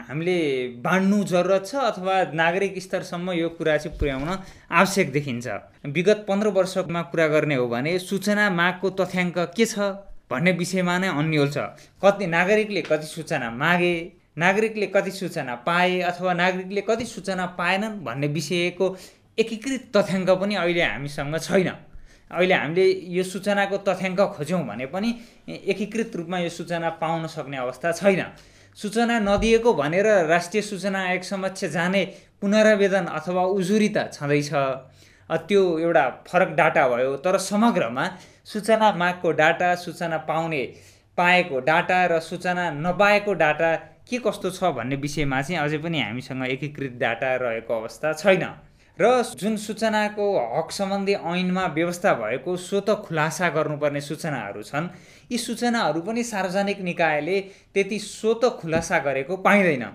हामीले 0.09 0.37
बाँड्नु 0.83 1.23
जरुरत 1.31 1.65
छ 1.67 1.75
अथवा 1.85 2.15
नागरिक 2.33 2.81
स्तरसम्म 2.81 3.31
यो 3.33 3.49
कुरा 3.57 3.77
चाहिँ 3.77 3.97
पुर्याउन 3.99 4.29
आवश्यक 4.71 5.11
देखिन्छ। 5.11 5.47
विगत 5.87 6.25
पन्ध्र 6.27 6.47
वर्षमा 6.57 7.01
कुरा 7.13 7.27
गर्ने 7.27 7.55
हो 7.55 7.67
भने 7.69 7.97
सूचना 8.01 8.49
मागको 8.51 8.89
तथ्याङ्क 8.99 9.37
के 9.57 9.65
छ 9.65 9.93
भन्ने 10.31 10.51
विषयमा 10.57 10.97
नै 10.97 11.07
अन्यल 11.09 11.49
छ। 11.51 11.57
कति 12.03 12.27
नागरिकले 12.27 12.81
कति 12.81 13.07
सूचना 13.07 13.49
मागे 13.53 13.93
नागरिकले 14.37 14.87
कति 14.87 15.11
सूचना 15.11 15.55
पाए 15.65 15.99
अथवा 16.09 16.33
नागरिकले 16.33 16.81
कति 16.81 17.05
सूचना 17.05 17.45
पाएनन् 17.57 17.99
भन्ने 18.05 18.27
विषयको 18.27 18.95
एकीकृत 19.37 19.91
तथ्याङ्क 19.95 20.29
पनि 20.41 20.55
अहिले 20.55 20.83
हामीसँग 20.83 21.37
छैन। 21.39 21.69
अहिले 22.31 22.53
हामीले 22.53 22.85
यो 23.09 23.23
सूचनाको 23.23 23.77
तथ्याङ्क 23.87 24.21
खोज्यौँ 24.35 24.63
भने 24.67 24.85
पनि 24.85 25.09
एकीकृत 25.49 26.15
रूपमा 26.15 26.39
यो 26.39 26.49
सूचना 26.49 26.89
पाउन 27.01 27.27
सक्ने 27.27 27.57
अवस्था 27.57 27.91
छैन। 27.91 28.23
सूचना 28.77 29.19
नदिएको 29.19 29.73
भनेर 29.73 30.07
राष्ट्रिय 30.27 30.61
सूचना 30.63 30.99
आयोग 31.03 31.23
समक्ष 31.23 31.65
जाने 31.73 32.05
पुनरावेदन 32.41 33.05
अथवा 33.11 33.43
उजुरी 33.57 33.89
त 33.89 34.09
छँदैछ। 34.13 34.51
त्यो 35.29 35.61
एउटा 35.79 36.05
फरक 36.27 36.49
डाटा 36.57 36.87
भयो 36.89 37.15
तर 37.25 37.37
समग्रमा 37.39 38.05
सूचना 38.45 38.91
मागको 38.93 39.31
डाटा 39.31 39.73
सूचना 39.75 40.17
पाउने 40.29 40.63
पाएको 41.17 41.59
डाटा 41.61 42.05
र 42.05 42.19
सूचना 42.19 42.69
नपाएको 42.71 43.33
डाटा 43.33 43.75
के 44.09 44.17
कस्तो 44.19 44.49
छ 44.51 44.71
भन्ने 44.75 44.95
विषयमा 44.97 45.41
चाहिँ 45.41 45.61
अझै 45.61 45.77
पनि 45.77 46.01
हामीसँग 46.01 46.43
एकीकृत 46.47 46.97
डाटा 46.99 47.35
रहेको 47.35 47.73
अवस्था 47.73 48.13
छैन। 48.13 48.43
र 48.99 49.23
जुन 49.39 49.55
सूचनाको 49.57 50.25
हक 50.57 50.71
सम्बन्धी 50.71 51.13
ऐनमा 51.13 51.65
व्यवस्था 51.75 52.13
भएको 52.13 52.55
स्वत 52.59 52.89
खुलासा 53.05 53.49
गर्नुपर्ने 53.49 54.01
सूचनाहरू 54.01 54.63
छन् 54.63 54.87
यी 55.31 55.37
सूचनाहरू 55.37 56.01
पनि 56.01 56.23
सार्वजनिक 56.23 56.81
निकायले 56.81 57.39
त्यति 57.73 57.99
स्वत 57.99 58.43
खुलासा 58.59 58.99
गरेको 58.99 59.37
पाइँदैन। 59.37 59.85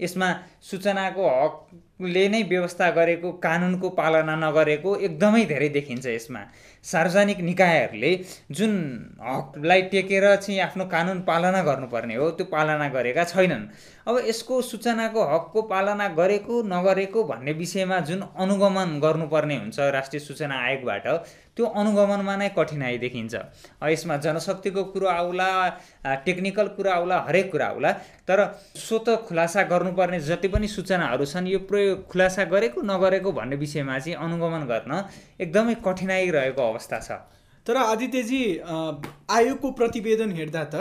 यसमा 0.00 0.28
सूचनाको 0.62 1.28
हकले 1.34 2.28
नै 2.28 2.42
व्यवस्था 2.48 2.90
गरेको 2.90 3.32
कानुनको 3.44 3.88
पालना 3.90 4.34
नगरेको 4.36 4.96
एकदमै 5.06 5.44
धेरै 5.44 5.68
देखिन्छ 5.76 6.06
यसमा। 6.06 6.40
सार्वजनिक 6.86 7.40
निकायहरूले 7.40 8.12
जुन 8.50 8.72
हकलाई 9.22 9.82
टेकेर 9.92 10.24
चाहिँ 10.36 10.60
आफ्नो 10.60 10.84
कानुन 10.86 11.20
पालना 11.22 11.62
गर्नुपर्ने 11.62 12.14
हो 12.14 12.30
त्यो 12.30 12.46
पालना 12.46 12.88
गरेका 12.88 13.24
छैनन्। 13.24 13.64
अब 14.08 14.18
यसको 14.26 14.60
सूचनाको 14.62 15.22
हकको 15.24 15.62
पालना 15.72 16.08
गरेको 16.18 16.62
नगरेको 16.66 17.24
भन्ने 17.24 17.52
विषयमा 17.52 17.98
जुन 18.08 18.20
अनुगमन 18.38 18.98
गर्नुपर्ने 19.02 19.56
हुन्छ 19.56 19.78
राष्ट्रिय 19.96 20.20
सूचना 20.20 20.60
आयोगबाट 20.66 21.06
त्यो 21.56 21.66
अनुगमनमा 21.80 22.34
नै 22.36 22.48
कठिनाइ 22.56 22.98
देखिन्छ। 22.98 23.34
यसमा 23.88 24.16
जनशक्तिको 24.24 24.82
कुरो 24.92 25.06
आउला 25.08 25.48
टेक्निकल 26.26 26.66
कुरा 26.76 26.92
आउला 26.94 27.16
हरेक 27.28 27.50
कुरा 27.52 27.66
आउला 27.66 27.92
तर 28.28 28.38
स्वत 28.76 29.08
खुलासा 29.28 29.62
गर्नुपर्ने 29.72 30.20
जति 30.20 30.48
पनि 30.48 30.68
सूचनाहरू 30.68 31.24
छन् 31.24 31.48
यो 31.48 31.58
प्रयोग 31.64 32.04
खुलासा 32.12 32.44
गरेको 32.52 32.82
नगरेको 32.84 33.32
भन्ने 33.32 33.56
विषयमा 33.56 33.98
चाहिँ 33.98 34.18
अनुगमन 34.20 34.62
गर्न 34.68 34.92
एकदमै 35.40 35.74
कठिनाइ 35.80 36.30
रहेको 36.30 36.62
अवस्था 36.62 36.98
छ। 37.00 37.10
तर 37.66 37.76
आदित्यजी 37.76 38.42
आयोगको 38.62 39.70
प्रतिवेदन 39.72 40.32
हेर्दा 40.32 40.62
त 40.64 40.74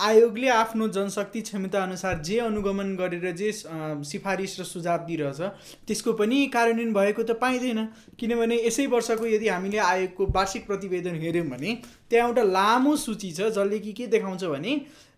आयोगले 0.00 0.48
आफ्नो 0.48 0.88
जनशक्ति 0.88 1.40
क्षमता 1.40 1.82
अनुसार 1.82 2.18
जे 2.24 2.38
अनुगमन 2.40 2.94
गरेर 2.96 3.30
जे 3.36 3.50
सिफारिस 3.52 4.58
र 4.60 4.64
सुझाव 4.64 4.98
दिइरहेछ 5.06 5.40
त्यसको 5.86 6.12
पनि 6.14 6.46
कार्यान्वयन 6.54 6.92
भएको 6.94 7.22
त 7.22 7.36
पाइँदैन। 7.36 7.84
किनभने 8.18 8.56
यसै 8.66 8.86
वर्षको 8.88 9.26
यदि 9.28 9.48
हामीले 9.48 9.78
आयोगको 9.78 10.26
वार्षिक 10.32 10.66
प्रतिवेदन 10.66 11.14
हेऱ्यौँ 11.20 11.46
भने 11.48 11.74
त्यहाँ 12.10 12.28
एउटा 12.28 12.42
लामो 12.50 12.96
सूची 12.98 13.32
छ 13.32 13.52
जसले 13.52 13.78
कि 13.78 13.92
के 13.92 14.06
देखाउँछ 14.08 14.44
भने 14.46 14.72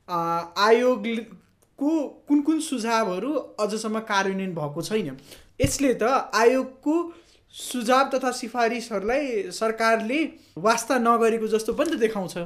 आयोगको 0.08 1.90
कुन 2.28 2.40
कुन 2.42 2.60
सुझावहरू 2.62 3.32
अझसम्म 3.60 4.00
कार्यान्वयन 4.10 4.54
भएको 4.54 4.82
छैन। 4.82 5.16
यसले 5.60 5.94
त 5.94 6.02
आयोगको 6.34 6.94
सुझाव 7.54 8.10
तथा 8.14 8.30
सिफारिसहरूलाई 8.32 9.50
सरकारले 9.52 10.20
वास्ता 10.58 10.98
नगरेको 10.98 11.46
जस्तो 11.48 11.72
पनि 11.72 11.90
त 11.90 11.98
देखाउँछ। 12.00 12.36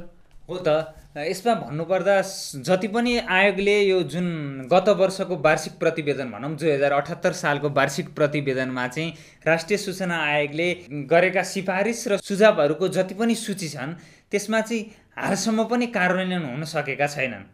हो 0.49 0.57
त। 0.57 0.93
यसमा 1.17 1.53
भन्नुपर्दा 1.55 2.15
जति 2.61 2.87
पनि 2.87 3.17
आयोगले 3.17 3.77
यो 3.81 4.01
जुन 4.05 4.27
गत 4.71 4.89
वर्षको 4.99 5.35
वार्षिक 5.41 5.73
प्रतिवेदन 5.79 6.31
भनौँ 6.31 6.55
दुई 6.55 6.71
हजार 6.71 6.91
अठहत्तर 6.93 7.33
सालको 7.33 7.69
वार्षिक 7.73 8.13
प्रतिवेदनमा 8.15 8.87
चाहिँ 8.87 9.11
राष्ट्रिय 9.47 9.77
सूचना 9.77 10.17
आयोगले 10.23 10.69
गरेका 11.09 11.43
सिफारिस 11.43 12.07
र 12.07 12.17
सुझावहरूको 12.21 12.87
जति 12.93 13.15
पनि 13.17 13.35
सूची 13.35 13.69
छन् 13.69 13.93
त्यसमा 14.31 14.61
चाहिँ 14.61 14.83
हालसम्म 15.17 15.63
पनि 15.65 15.87
कार्यान्वयन 15.97 16.45
हुन 16.45 16.63
सकेका 16.69 17.07
छैनन्। 17.07 17.45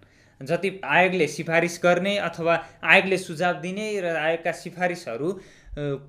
जति 0.41 0.69
आयोगले 0.83 1.27
सिफारिस 1.29 1.79
गर्ने 1.83 2.17
अथवा 2.19 2.53
आयोगले 2.83 3.17
सुझाव 3.17 3.53
दिने 3.63 3.85
र 4.01 4.15
आयोगका 4.17 4.51
सिफारिसहरू 4.51 5.31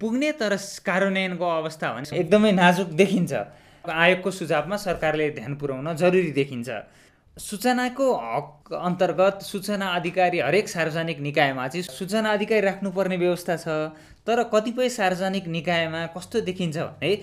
पुग्ने 0.01 0.33
तर 0.41 0.57
कार्यान्वयनको 0.85 1.47
अवस्था 1.57 1.93
भने 1.95 2.19
एकदमै 2.19 2.53
नाजुक 2.53 2.89
देखिन्छ। 2.99 3.33
आयोगको 3.85 4.31
सुझावमा 4.31 4.77
सरकारले 4.77 5.31
ध्यान 5.31 5.55
पुर्याउन 5.57 5.95
जरुरी 5.95 6.31
देखिन्छ। 6.33 6.69
सूचनाको 7.37 8.07
हक 8.15 8.73
अन्तर्गत 8.73 9.43
सूचना 9.43 9.87
अधिकारी 9.95 10.39
हरेक 10.41 10.69
सार्वजनिक 10.69 11.21
निकायमा 11.21 11.67
चाहिँ 11.69 11.83
सूचना 11.85 12.33
अधिकारी 12.33 12.61
राख्नुपर्ने 12.61 13.17
व्यवस्था 13.17 13.57
छ 13.57 13.69
तर 14.27 14.43
कतिपय 14.55 14.89
सार्वजनिक 14.89 15.47
निकायमा 15.49 16.07
कस्तो 16.17 16.41
देखिन्छ 16.41 16.77
भने 16.79 17.15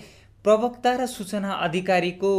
प्रवक्ता 0.44 0.92
र 0.96 1.06
सूचना 1.08 1.52
अधिकारीको 1.66 2.32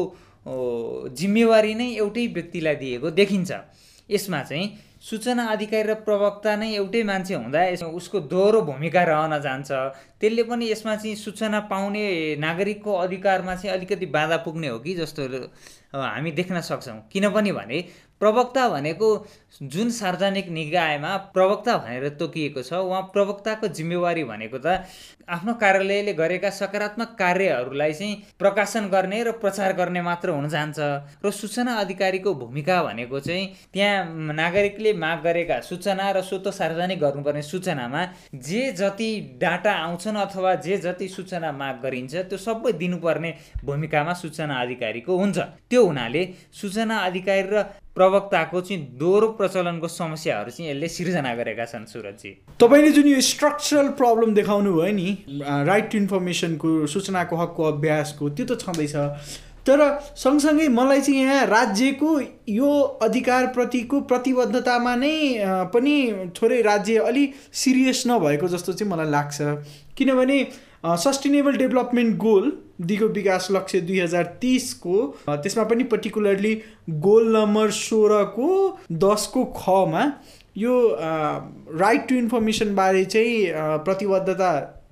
जिम्मेवारी 1.18 1.74
नै 1.74 1.90
एउटै 1.98 2.26
व्यक्तिलाई 2.30 2.76
दिएको 2.76 3.10
देखिन्छ। 3.12 3.52
यसमा 4.10 4.42
चाहिँ 4.44 4.66
सूचना 5.04 5.46
अधिकारी 5.52 5.84
र 5.84 5.94
प्रवक्ता 6.04 6.56
नै 6.56 6.68
एउटै 6.74 7.04
मान्छे 7.04 7.34
हुँदा 7.36 7.62
उसको 7.92 8.20
दोहोरो 8.32 8.62
भूमिका 8.64 9.04
रहन 9.04 9.40
जान्छ। 9.44 9.72
त्यसले 10.16 10.44
पनि 10.48 10.70
यसमा 10.72 10.96
चाहिँ 10.96 11.16
सूचना 11.18 11.60
पाउने 11.68 12.04
नागरिकको 12.40 12.94
अधिकारमा 13.04 13.56
चाहिँ 13.56 13.76
अलिकति 13.76 14.06
बाधा 14.08 14.38
पुग्ने 14.48 14.68
हो 14.68 14.80
कि 14.80 14.94
जस्तो 14.96 15.28
हामी 15.94 16.32
देख्न 16.32 16.62
सक्छौँ। 16.64 16.98
किनभने 17.12 17.52
भने 17.52 17.78
प्रवक्ता 18.24 18.68
भनेको 18.70 19.10
जुन 19.74 19.90
सार्वजनिक 19.92 20.50
निकायमा 20.50 21.16
प्रवक्ता 21.34 21.78
भनेर 21.78 22.08
तोकिएको 22.20 22.62
छ 22.64 22.74
उहाँ 22.74 23.02
प्रवक्ताको 23.14 23.68
जिम्मेवारी 23.78 24.24
भनेको 24.24 24.58
त 24.58 24.80
आफ्नो 25.30 25.54
कार्यालयले 25.56 26.14
गरेका 26.14 26.50
सकारात्मक 26.52 27.16
कार्यहरूलाई 27.20 27.94
चाहिँ 27.94 28.16
प्रकाशन 28.40 28.88
गर्ने 28.90 29.22
र 29.24 29.32
प्रचार 29.44 29.74
गर्ने 29.74 30.02
मात्र 30.02 30.30
हुन 30.30 30.48
जान्छ। 30.50 30.80
र 31.24 31.32
सूचना 31.32 31.74
अधिकारीको 31.80 32.34
भूमिका 32.34 32.82
भनेको 32.84 33.20
चाहिँ 33.20 33.46
त्यहाँ 33.74 34.34
नागरिकले 34.34 34.94
माग 34.94 35.24
गरेका 35.24 35.60
सूचना 35.64 36.12
र 36.12 36.22
स्वत 36.24 36.48
सार्वजनिक 36.54 37.00
गर्नुपर्ने 37.00 37.42
सूचनामा 37.44 38.02
जे 38.48 38.64
जति 38.74 39.10
डाटा 39.42 39.74
आउँछन् 39.86 40.18
अथवा 40.18 40.56
जे 40.66 40.78
जति 40.80 41.08
सूचना 41.10 41.52
माग 41.54 41.80
गरिन्छ 41.84 42.16
त्यो 42.28 42.38
सबै 42.40 42.74
दिनुपर्ने 42.82 43.34
भूमिकामा 43.64 44.14
सूचना 44.24 44.60
अधिकारीको 44.62 45.18
हुन्छ। 45.18 45.38
त्यो 45.70 45.86
हुनाले 45.86 46.24
सूचना 46.52 46.98
अधिकारी 47.08 47.48
र 47.48 47.64
प्रवक्ताको 47.96 48.62
चाहिँ 48.62 48.82
दोहोरो 49.00 49.28
प्रचलनको 49.40 49.88
समस्याहरू 49.88 50.52
चाहिँ 50.52 50.70
यसले 50.72 50.88
सिर्जना 50.90 51.34
गरेका 51.36 51.66
छन् 51.66 51.86
सुरजी 51.86 52.32
तपाईँले 52.60 52.92
जुन 52.92 53.08
यो 53.08 53.22
स्ट्रक्चरल 53.22 53.90
प्रब्लम 54.00 54.34
देखाउनु 54.34 54.74
भयो 54.74 54.94
नि 54.94 55.10
राइट 55.70 55.92
टु 55.92 55.98
इन्फर्मेसनको 55.98 56.76
सूचनाको 56.94 57.36
हकको 57.38 57.64
अभ्यासको 57.64 58.30
त्यो 58.30 58.46
त 58.46 58.60
छँदैछ। 58.62 58.96
तर 59.64 59.80
सँगसँगै 60.18 60.68
मलाई 60.68 61.02
चाहिँ 61.02 61.22
यहाँ 61.22 61.46
राज्यको 61.48 62.10
यो 62.50 62.72
अधिकारप्रतिको 63.04 64.00
प्रतिबद्धतामा 64.10 64.96
नै 64.96 65.14
पनि 65.74 65.96
थोरै 66.36 66.62
राज्य 66.62 66.98
अलि 67.08 67.24
सिरियस 67.62 68.04
नभएको 68.08 68.48
जस्तो 68.48 68.74
चाहिँ 68.74 68.92
मलाई 68.92 69.10
लाग्छ। 69.12 69.38
किनभने 69.98 70.38
सस्टेनेबल 70.84 71.58
डेभलपमेन्ट 71.58 72.18
गोल 72.18 72.52
दिगो 72.86 73.08
विकास 73.16 73.48
लक्ष्य 73.52 73.82
दुई 73.82 74.00
हजार 74.00 74.26
तिसको 74.42 74.96
त्यसमा 75.30 75.64
पनि 75.64 75.84
पर्टिकुलरली 75.92 76.54
गोल 77.08 77.36
नम्बर 77.38 77.72
सोह्रको 77.72 78.50
दसको 78.92 79.46
खमा 79.58 80.12
यो 80.58 80.74
राइट 81.80 82.08
टु 82.10 82.16
इन्फर्मेसनबारे 82.16 83.04
चाहिँ 83.06 83.52
प्रतिबद्धता 83.86 84.52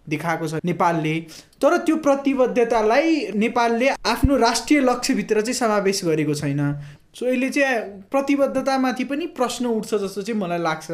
देखाएको 0.10 0.48
छ 0.48 0.60
नेपालले। 0.66 1.20
तर 1.62 1.78
त्यो 1.78 1.96
प्रतिबद्धतालाई 2.06 3.28
नेपालले 3.36 3.90
आफ्नो 3.90 4.38
राष्ट्रिय 4.38 4.80
लक्ष्यभित्र 4.82 5.42
चाहिँ 5.42 5.54
समावेश 5.54 6.04
गरेको 6.06 6.34
छैन। 6.34 6.62
सो 7.16 7.28
यसले 7.28 7.50
चाहिँ 7.50 7.80
प्रतिबद्धतामाथि 8.12 9.04
पनि 9.04 9.26
प्रश्न 9.38 9.66
उठ्छ 9.68 9.94
जस्तो 9.94 10.22
चाहिँ 10.22 10.40
मलाई 10.42 10.60
लाग्छ। 10.60 10.88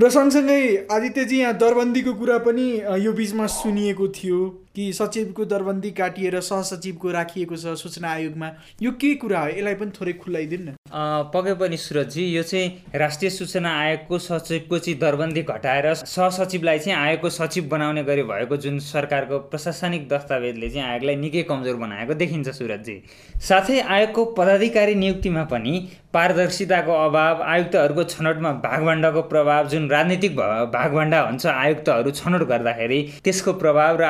र 0.00 0.10
सँगसँगै 0.10 0.86
आदित्यजी 0.92 1.38
यहाँ 1.40 1.54
दरबन्दीको 1.58 2.12
कुरा 2.14 2.38
पनि 2.46 2.66
यो 3.04 3.12
बिचमा 3.12 3.46
सुनिएको 3.58 4.08
थियो। 4.08 4.40
कि 4.74 4.92
सचिवको 4.92 5.44
दरबन्दी 5.44 5.90
काटिएर 5.90 6.40
सहसचिवको 6.40 7.10
राखिएको 7.12 7.56
छ 7.56 7.74
सूचना 7.76 8.10
आयोगमा 8.10 8.48
यो 8.82 8.90
के 8.96 9.14
कुरा 9.20 9.40
हो? 9.40 9.48
यसलाई 9.48 9.74
पनि 9.74 9.90
थोरै 10.00 10.12
खुलाइदिनु 10.16 10.64
न। 10.64 10.76
पक्कै 11.34 11.54
पनि 11.60 11.76
सुरजी 11.76 12.24
यो 12.36 12.42
चाहिँ 12.42 12.96
राष्ट्रिय 12.96 13.30
सूचना 13.30 13.70
आयोगको 13.80 14.18
सचिवको 14.18 14.78
चाहिँ 14.78 14.98
दरबन्दी 14.98 15.42
घटाएर 15.44 15.92
सहसचिवलाई 15.94 16.78
चाहिँ 16.78 16.98
आयोगको 16.98 17.30
सचिव 17.30 17.68
बनाउने 17.68 18.02
गरी 18.04 18.22
भएको 18.32 18.56
जुन 18.64 18.78
सरकारको 18.88 19.38
प्रशासनिक 19.52 20.08
दस्तावेजले 20.08 20.70
चाहिँ 20.70 20.88
आयोगलाई 20.88 21.16
निकै 21.16 21.42
कमजोर 21.50 21.76
बनाएको 21.84 22.14
देखिन्छ 22.24 22.48
सुरजी 22.56 22.96
साथै 23.48 23.80
आयोगको 23.80 24.24
पदाधिकारी 24.40 24.94
नियुक्तिमा 24.94 25.44
पनि 25.52 25.74
पारदर्शिताको 26.14 26.92
अभाव 27.04 27.42
आयुक्तहरूको 27.42 28.04
छनौटमा 28.04 28.50
भागभण्डाको 28.64 29.22
प्रभाव 29.28 29.68
जुन 29.68 29.88
राजनीतिक 29.90 30.36
भागभण्डा 30.72 31.20
हुन्छ 31.20 31.46
आयुक्तहरू 31.46 32.10
छनौट 32.18 32.42
गर्दाखेरि 32.48 33.00
त्यसको 33.24 33.52
प्रभाव 33.62 34.00
र 34.00 34.04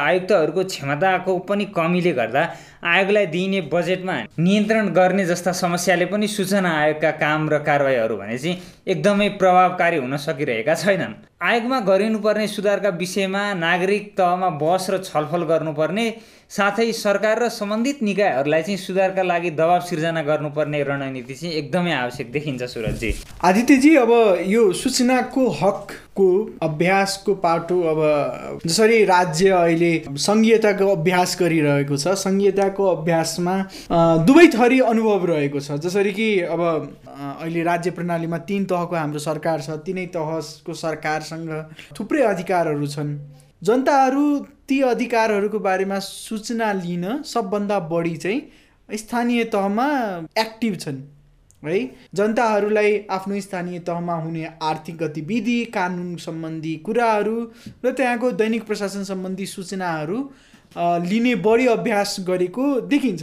आयुक्तहरूको 0.51 0.63
क्षमताको 0.65 1.37
पनि 1.39 1.65
कमीले 1.71 2.11
गर्दा 2.13 2.41
आयोगलाई 2.82 3.26
दिइने 3.26 3.60
बजेटमा 3.72 4.14
नियन्त्रण 4.38 4.88
गर्ने 4.92 5.24
जस्ता 5.26 5.52
समस्याले 5.54 6.06
पनि 6.06 6.28
सूचना 6.28 6.70
आयोगका 6.78 7.10
काम 7.22 7.48
र 7.50 7.58
कारवाहीहरू 7.62 8.16
भने 8.16 8.38
चाहिँ 8.38 8.58
एकदमै 8.86 9.28
प्रभावकारी 9.38 9.96
हुन 9.96 10.16
सकिरहेका 10.18 10.74
छैनन्। 10.74 11.14
आयोगमा 11.42 11.78
गरिनुपर्ने 11.86 12.46
सुधारका 12.48 12.88
विषयमा 12.98 13.42
नागरिक 13.54 14.12
तहमा 14.18 14.48
बस 14.58 14.86
र 14.90 14.98
छलफल 15.04 15.42
गर्नुपर्ने 15.44 16.06
साथै 16.50 16.90
सरकार 16.92 17.42
र 17.42 17.48
सम्बन्धित 17.50 18.02
निकायहरूलाई 18.02 18.62
चाहिँ 18.62 18.76
सुधारका 18.78 19.22
लागि 19.22 19.50
दबाब 19.52 19.82
सिर्जना 19.82 20.22
गर्नुपर्ने 20.22 20.82
रणनीति 20.82 21.34
चाहिँ 21.34 21.54
एकदमै 21.54 21.92
आवश्यक 21.92 22.32
देखिन्छ 22.32 22.62
सुरजी 22.74 23.14
आदित्यजी 23.44 23.94
अब 23.96 24.12
यो 24.46 24.72
सूचनाको 24.72 25.48
हकको 25.62 26.28
अभ्यासको 26.62 27.34
पाटो 27.46 27.80
अब 27.92 28.60
जसरी 28.66 29.04
राज्य 29.04 29.50
अहिले 29.62 29.92
सङ्घीयताको 30.18 30.90
अभ्यास 30.96 31.36
गरिरहेको 31.40 31.96
छ 31.96 32.14
सङ्घीयताको 32.72 32.84
अभ्यासमा 32.86 33.54
दुवै 34.26 34.46
थरी 34.48 34.80
अनुभव 34.80 35.24
रहेको 35.26 35.60
छ। 35.60 35.78
जसरी 35.78 36.12
कि 36.12 36.40
अब 36.40 36.60
अहिले 37.40 37.62
राज्य 37.62 37.90
प्रणालीमा 37.90 38.38
तिन 38.48 38.64
तहको 38.64 38.96
हाम्रो 38.96 39.18
सरकार 39.18 39.60
छ। 39.60 39.70
तिनै 39.84 40.06
तहको 40.06 40.74
सरकारसँग 40.74 41.50
थुप्रै 41.98 42.22
अधिकारहरू 42.22 42.86
छन्। 42.86 43.18
जनताहरू 43.62 44.24
ती 44.68 44.80
अधिकारहरूको 44.82 45.58
बारेमा 45.58 45.98
सूचना 45.98 46.72
लिन 46.72 47.22
सबभन्दा 47.22 47.78
बढी 47.78 48.16
चाहिँ 48.16 48.96
स्थानीय 48.98 49.44
तहमा 49.44 49.88
एक्टिभ 50.38 50.76
छन्। 50.76 51.00
है 51.62 51.78
जनताहरूलाई 52.14 53.06
आफ्नो 53.10 53.40
स्थानीय 53.40 53.78
तहमा 53.86 54.14
हुने 54.14 54.46
आर्थिक 54.62 54.96
गतिविधि 54.98 55.64
कानुन 55.70 56.16
सम्बन्धी 56.18 56.74
कुराहरू 56.76 57.36
र 57.84 57.92
त्यहाँको 57.92 58.30
दैनिक 58.40 58.66
प्रशासन 58.66 59.04
सम्बन्धी 59.04 59.46
सूचनाहरू 59.46 60.18
लिने 60.76 61.34
बढी 61.44 61.66
अभ्यास 61.68 62.16
गरेको 62.28 62.64
देखिन्छ। 62.88 63.22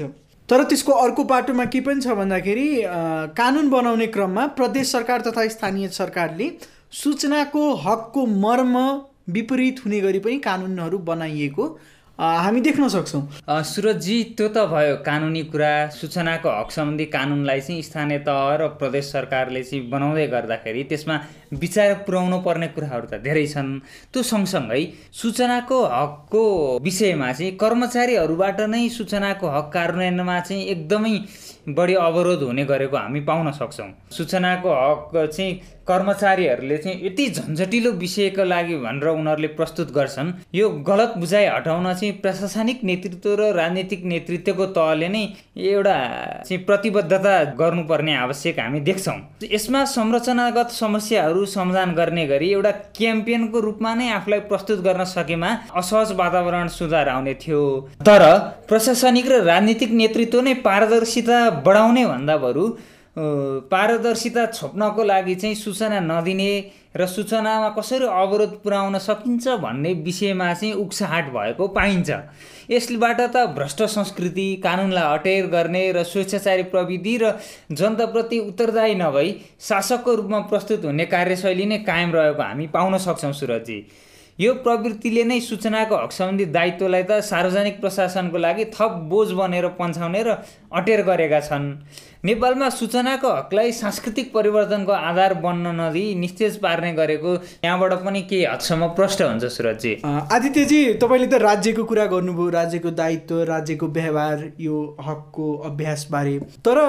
तर 0.50 0.64
त्यसको 0.64 0.92
अर्को 1.00 1.24
पाटोमा 1.26 1.66
के 1.66 1.80
पनि 1.82 2.02
छ 2.02 2.16
भन्दाखेरि 2.18 2.68
कानुन 3.38 3.70
बनाउने 3.70 4.08
क्रममा 4.10 4.46
प्रदेश 4.58 4.92
सरकार 4.92 5.22
तथा 5.22 5.48
स्थानीय 5.50 5.88
सरकारले 5.94 6.50
सूचनाको 6.94 7.64
हकको 7.78 8.26
मर्म 8.26 8.76
विपरीत 9.30 9.86
हुने 9.86 10.00
गरी 10.02 10.20
पनि 10.20 10.38
कानुनहरू 10.42 10.98
बनाइएको 11.06 11.66
हामी 12.20 12.62
देख्न 12.62 12.88
सक्छौँ। 12.90 13.22
सुरजी 13.64 14.16
त्यो 14.38 14.48
त 14.48 14.66
भयो 14.68 14.96
कानुनी 15.06 15.44
कुरा। 15.54 15.74
सूचनाको 15.90 16.50
हक 16.50 16.72
सम्बन्धी 16.72 17.06
कानुनलाई 17.14 17.62
चाहिँ 17.62 17.82
स्थानीय 17.82 18.18
तह 18.28 18.56
र 18.60 18.68
प्रदेश 18.76 19.12
सरकारले 19.12 19.64
चाहिँ 19.64 19.90
बनाउँदै 19.90 20.26
गर्दाखेरि 20.28 20.84
त्यसमा 20.90 21.16
विचार 21.52 21.94
पुर्याउनु 22.06 22.40
पर्ने 22.42 22.68
कुराहरू 22.76 23.08
त 23.08 23.22
धेरै 23.24 23.46
छन्। 23.48 23.70
त्यो 24.14 24.24
सँगसँगै 24.24 24.82
सूचनाको 25.14 25.78
हकको 25.86 26.44
विषयमा 26.84 27.32
चाहिँ 27.34 27.56
कर्मचारीहरूबाट 27.58 28.62
नै 28.70 28.88
सूचनाको 28.90 29.48
हक 29.48 29.72
कार्यान्वयनमा 29.74 30.40
चाहिँ 30.40 30.64
एकदमै 30.66 31.16
बढी 31.70 31.94
अवरोध 32.02 32.44
हुने 32.44 32.64
गरेको 32.66 32.98
हामी 32.98 33.20
पाउन 33.22 33.52
सक्छौँ। 33.52 33.90
सूचनाको 34.12 34.70
हक 34.70 35.12
चाहिँ 35.28 35.54
कर्मचारीहरूले 35.88 36.78
चाहिँ 36.78 37.06
यति 37.06 37.26
झन्झटिलो 37.30 37.92
विषयको 37.92 38.44
लागि 38.44 38.76
भनेर 38.78 39.08
उनीहरूले 39.10 39.48
प्रस्तुत 39.58 39.92
गर्छन्। 39.94 40.32
यो 40.54 40.70
गलत 40.86 41.14
बुझाइ 41.18 41.46
हटाउन 41.46 41.94
चाहिँ 41.94 42.14
प्रशासनिक 42.22 42.84
नेतृत्व 42.84 43.34
र 43.36 43.52
राजनीतिक 43.54 44.04
नेतृत्वको 44.06 44.66
तहले 44.78 45.08
नै 45.10 45.24
एउटा 45.58 45.96
चाहिँ 46.46 46.64
प्रतिबद्धता 46.66 47.34
गर्नुपर्ने 47.58 48.16
आवश्यक 48.16 48.60
हामी 48.60 48.80
देख्छौँ। 48.82 49.18
यसमा 49.52 49.84
संरचनागत 49.88 50.70
समस्याहरू 50.74 51.39
समाधान 51.46 51.94
गर्ने 51.94 52.26
गरी 52.28 52.50
एउटा 52.52 52.72
क्याम्पेनको 52.72 53.60
रूपमा 53.60 53.94
नै 53.96 54.10
आफूलाई 54.10 54.40
प्रस्तुत 54.40 54.80
गर्न 54.80 55.04
सकेमा 55.04 55.50
असहज 55.76 56.12
वातावरण 56.12 56.68
सुधार 56.68 57.08
आउने 57.08 57.34
थियो। 57.34 57.90
तर 58.06 58.24
प्रशासनिक 58.68 59.28
र 59.32 59.44
राजनीतिक 59.44 59.92
नेतृत्व 59.92 60.42
नै 60.42 60.54
पारदर्शिता 60.54 61.50
बढाउने 61.66 62.06
भन्दा 62.06 62.38
बरु 62.38 62.66
पारदर्शिता 63.72 64.46
छोप्नको 64.48 65.04
लागि 65.04 65.36
चाहिँ 65.36 65.56
सूचना 65.56 66.00
नदिने 66.02 66.52
र 66.98 67.06
सूचनामा 67.06 67.70
कसरी 67.78 68.06
अवरोध 68.06 68.54
पुर्याउन 68.64 68.98
सकिन्छ 68.98 69.48
भन्ने 69.60 69.94
विषयमा 70.06 70.54
चाहिँ 70.54 70.74
उक्साहाट 70.76 71.26
भएको 71.34 71.68
पाइन्छ। 71.68 72.10
यसबाट 72.72 73.22
त 73.22 73.46
भ्रष्ट 73.56 73.84
संस्कृति 73.92 74.48
कानुनलाई 74.64 75.18
अटेर 75.18 75.48
गर्ने 75.48 75.84
र 75.92 76.04
स्वेच्छाचारी 76.06 76.64
प्रविधि 76.74 77.18
र 77.22 77.34
जनताप्रति 77.72 78.40
उत्तरदायी 78.40 78.96
नभई 78.96 79.36
शासकको 79.62 80.16
रूपमा 80.16 80.40
प्रस्तुत 80.50 80.86
हुने 80.86 81.06
कार्यशैली 81.06 81.66
नै 81.66 81.78
कायम 81.86 82.16
रहेको 82.16 82.44
हामी 82.44 82.68
पाउन 82.74 82.98
सक्छौँ 82.98 83.34
सुरजी 83.34 83.80
यो 84.40 84.54
प्रवृत्तिले 84.64 85.24
नै 85.24 85.40
सूचनाको 85.44 85.96
हक 85.96 86.12
सम्बन्धी 86.12 86.46
दायित्वलाई 86.56 87.04
त 87.04 87.20
सार्वजनिक 87.28 87.80
प्रशासनको 87.82 88.38
लागि 88.38 88.66
थप 88.72 88.92
बोझ 89.12 89.32
बनेर 89.36 89.68
पन्छाउने 89.76 90.22
र 90.24 90.36
अटेर 90.72 91.02
गरेका 91.04 91.40
छन्। 91.40 91.66
नेपालमा 92.26 92.68
सूचनाको 92.70 93.28
हकलाई 93.30 93.72
सांस्कृतिक 93.72 94.32
परिवर्तनको 94.34 94.92
आधार 94.92 95.34
बन्न 95.44 95.68
नदिई 95.76 96.16
निस्तेज 96.16 96.56
पार्ने 96.60 96.92
गरेको 96.94 97.34
यहाँबाट 97.64 97.94
पनि 98.06 98.22
केही 98.22 98.44
हदसम्म 98.46 98.88
प्रष्ट 98.96 99.22
हुन्छ 99.22 99.46
सुरजी 99.48 99.94
आदित्यजी 100.06 100.82
तपाईँले 101.00 101.28
त 101.28 101.40
राज्यको 101.42 101.84
कुरा 101.84 102.06
गर्नुभयो 102.14 102.50
राज्यको 102.50 102.92
दायित्व 102.92 103.42
राज्यको 103.50 103.88
व्यवहार 103.90 104.44
यो 104.60 104.82
हकको 105.02 105.54
अभ्यासबारे। 105.70 106.38
तर 106.68 106.82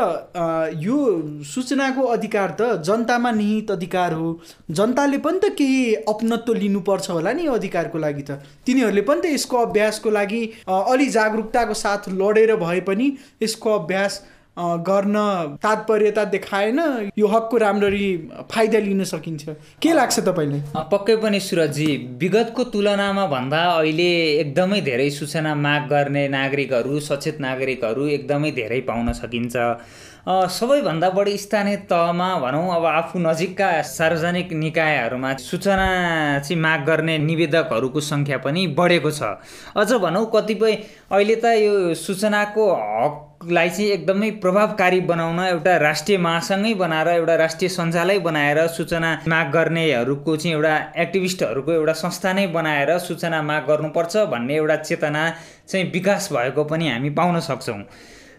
यो 0.78 0.98
सूचनाको 1.52 2.06
अधिकार 2.16 2.56
त 2.60 2.82
जनतामा 2.82 3.30
निहित 3.30 3.70
अधिकार 3.70 4.12
हो। 4.12 4.32
जनताले 4.72 5.18
पनि 5.20 5.38
त 5.38 5.52
केही 5.54 5.94
अपनत्व 6.14 6.54
लिनुपर्छ 6.54 7.10
होला 7.10 7.32
नि 7.32 7.46
अधिकारको 7.54 7.98
लागि 7.98 8.22
त। 8.22 8.42
तिनीहरूले 8.66 9.06
पनि 9.06 9.20
त 9.22 9.32
यसको 9.34 9.62
अभ्यासको 9.62 10.10
लागि 10.10 10.42
अलि 10.66 11.08
जागरुकताको 11.10 11.74
साथ 11.76 12.12
लडेर 12.18 12.54
भए 12.66 12.80
पनि 12.90 13.10
यसको 13.42 13.78
अभ्यास 13.78 14.22
गर्न 14.60 15.16
तात्पर्यता 15.62 16.24
देखाएन 16.24 16.78
यो 17.18 17.26
हकको 17.26 17.56
राम्ररी 17.56 18.08
फाइदा 18.50 18.78
लिन 18.78 19.04
सकिन्छ। 19.04 19.48
के 19.82 19.92
लाग्छ 19.92 20.18
तपाईँलाई? 20.20 20.60
पक्कै 20.92 21.16
पनि 21.16 21.40
सुरजी 21.40 21.90
विगतको 22.20 22.64
तुलनामा 22.64 23.26
भन्दा 23.26 23.62
अहिले 23.70 24.10
एकदमै 24.40 24.80
धेरै 24.80 25.08
सूचना 25.10 25.54
माग 25.54 25.88
गर्ने 25.88 26.28
नागरिकहरू 26.28 27.00
सचेत 27.00 27.40
नागरिकहरू 27.40 28.06
एकदमै 28.08 28.50
धेरै 28.52 28.80
पाउन 28.84 29.12
सकिन्छ। 29.12 29.56
सबैभन्दा 30.28 31.08
बढी 31.10 31.36
स्थानीय 31.38 31.76
तहमा 31.90 32.28
भनौँ 32.40 32.74
अब 32.74 32.84
आफू 32.86 33.18
नजिकका 33.18 33.70
सार्वजनिक 33.82 34.52
निकायहरूमा 34.52 35.32
सूचना 35.40 35.86
चाहिँ 36.38 36.60
माग 36.60 36.84
गर्ने 36.86 37.16
निवेदकहरूको 37.18 38.00
सङ्ख्या 38.02 38.38
पनि 38.44 38.66
बढेको 38.76 39.10
छ। 39.10 39.22
अझ 39.76 39.92
भनौँ 39.94 40.30
कतिपय 40.34 40.76
अहिले 41.10 41.36
त 41.36 41.56
यो 41.56 41.94
सूचनाको 41.96 42.68
हक 42.74 43.26
हकलाई 43.40 43.68
चाहिँ 43.70 43.90
एकदमै 43.90 44.30
प्रभावकारी 44.36 45.00
बनाउन 45.08 45.38
एउटा 45.40 45.76
राष्ट्रिय 45.80 46.18
महासङ्घै 46.18 46.72
बनाएर 46.76 47.08
एउटा 47.08 47.34
राष्ट्रिय 47.36 47.68
सञ्जालै 47.72 48.18
बनाएर 48.20 48.66
सूचना 48.68 49.10
माग 49.28 49.50
गर्नेहरूको 49.52 50.36
चाहिँ 50.36 50.54
एउटा 50.54 50.74
एक्टिभिस्टहरूको 51.02 51.72
एउटा 51.72 51.92
संस्था 52.04 52.32
नै 52.32 52.46
बनाएर 52.52 52.98
सूचना 53.00 53.40
माग 53.42 53.64
गर्नुपर्छ 53.68 54.16
भन्ने 54.28 54.54
एउटा 54.56 54.76
चेतना 54.84 55.22
चाहिँ 55.68 55.90
विकास 55.92 56.28
भएको 56.32 56.64
पनि 56.64 56.88
हामी 56.90 57.10
पाउन 57.16 57.40
सक्छौँ। 57.40 57.82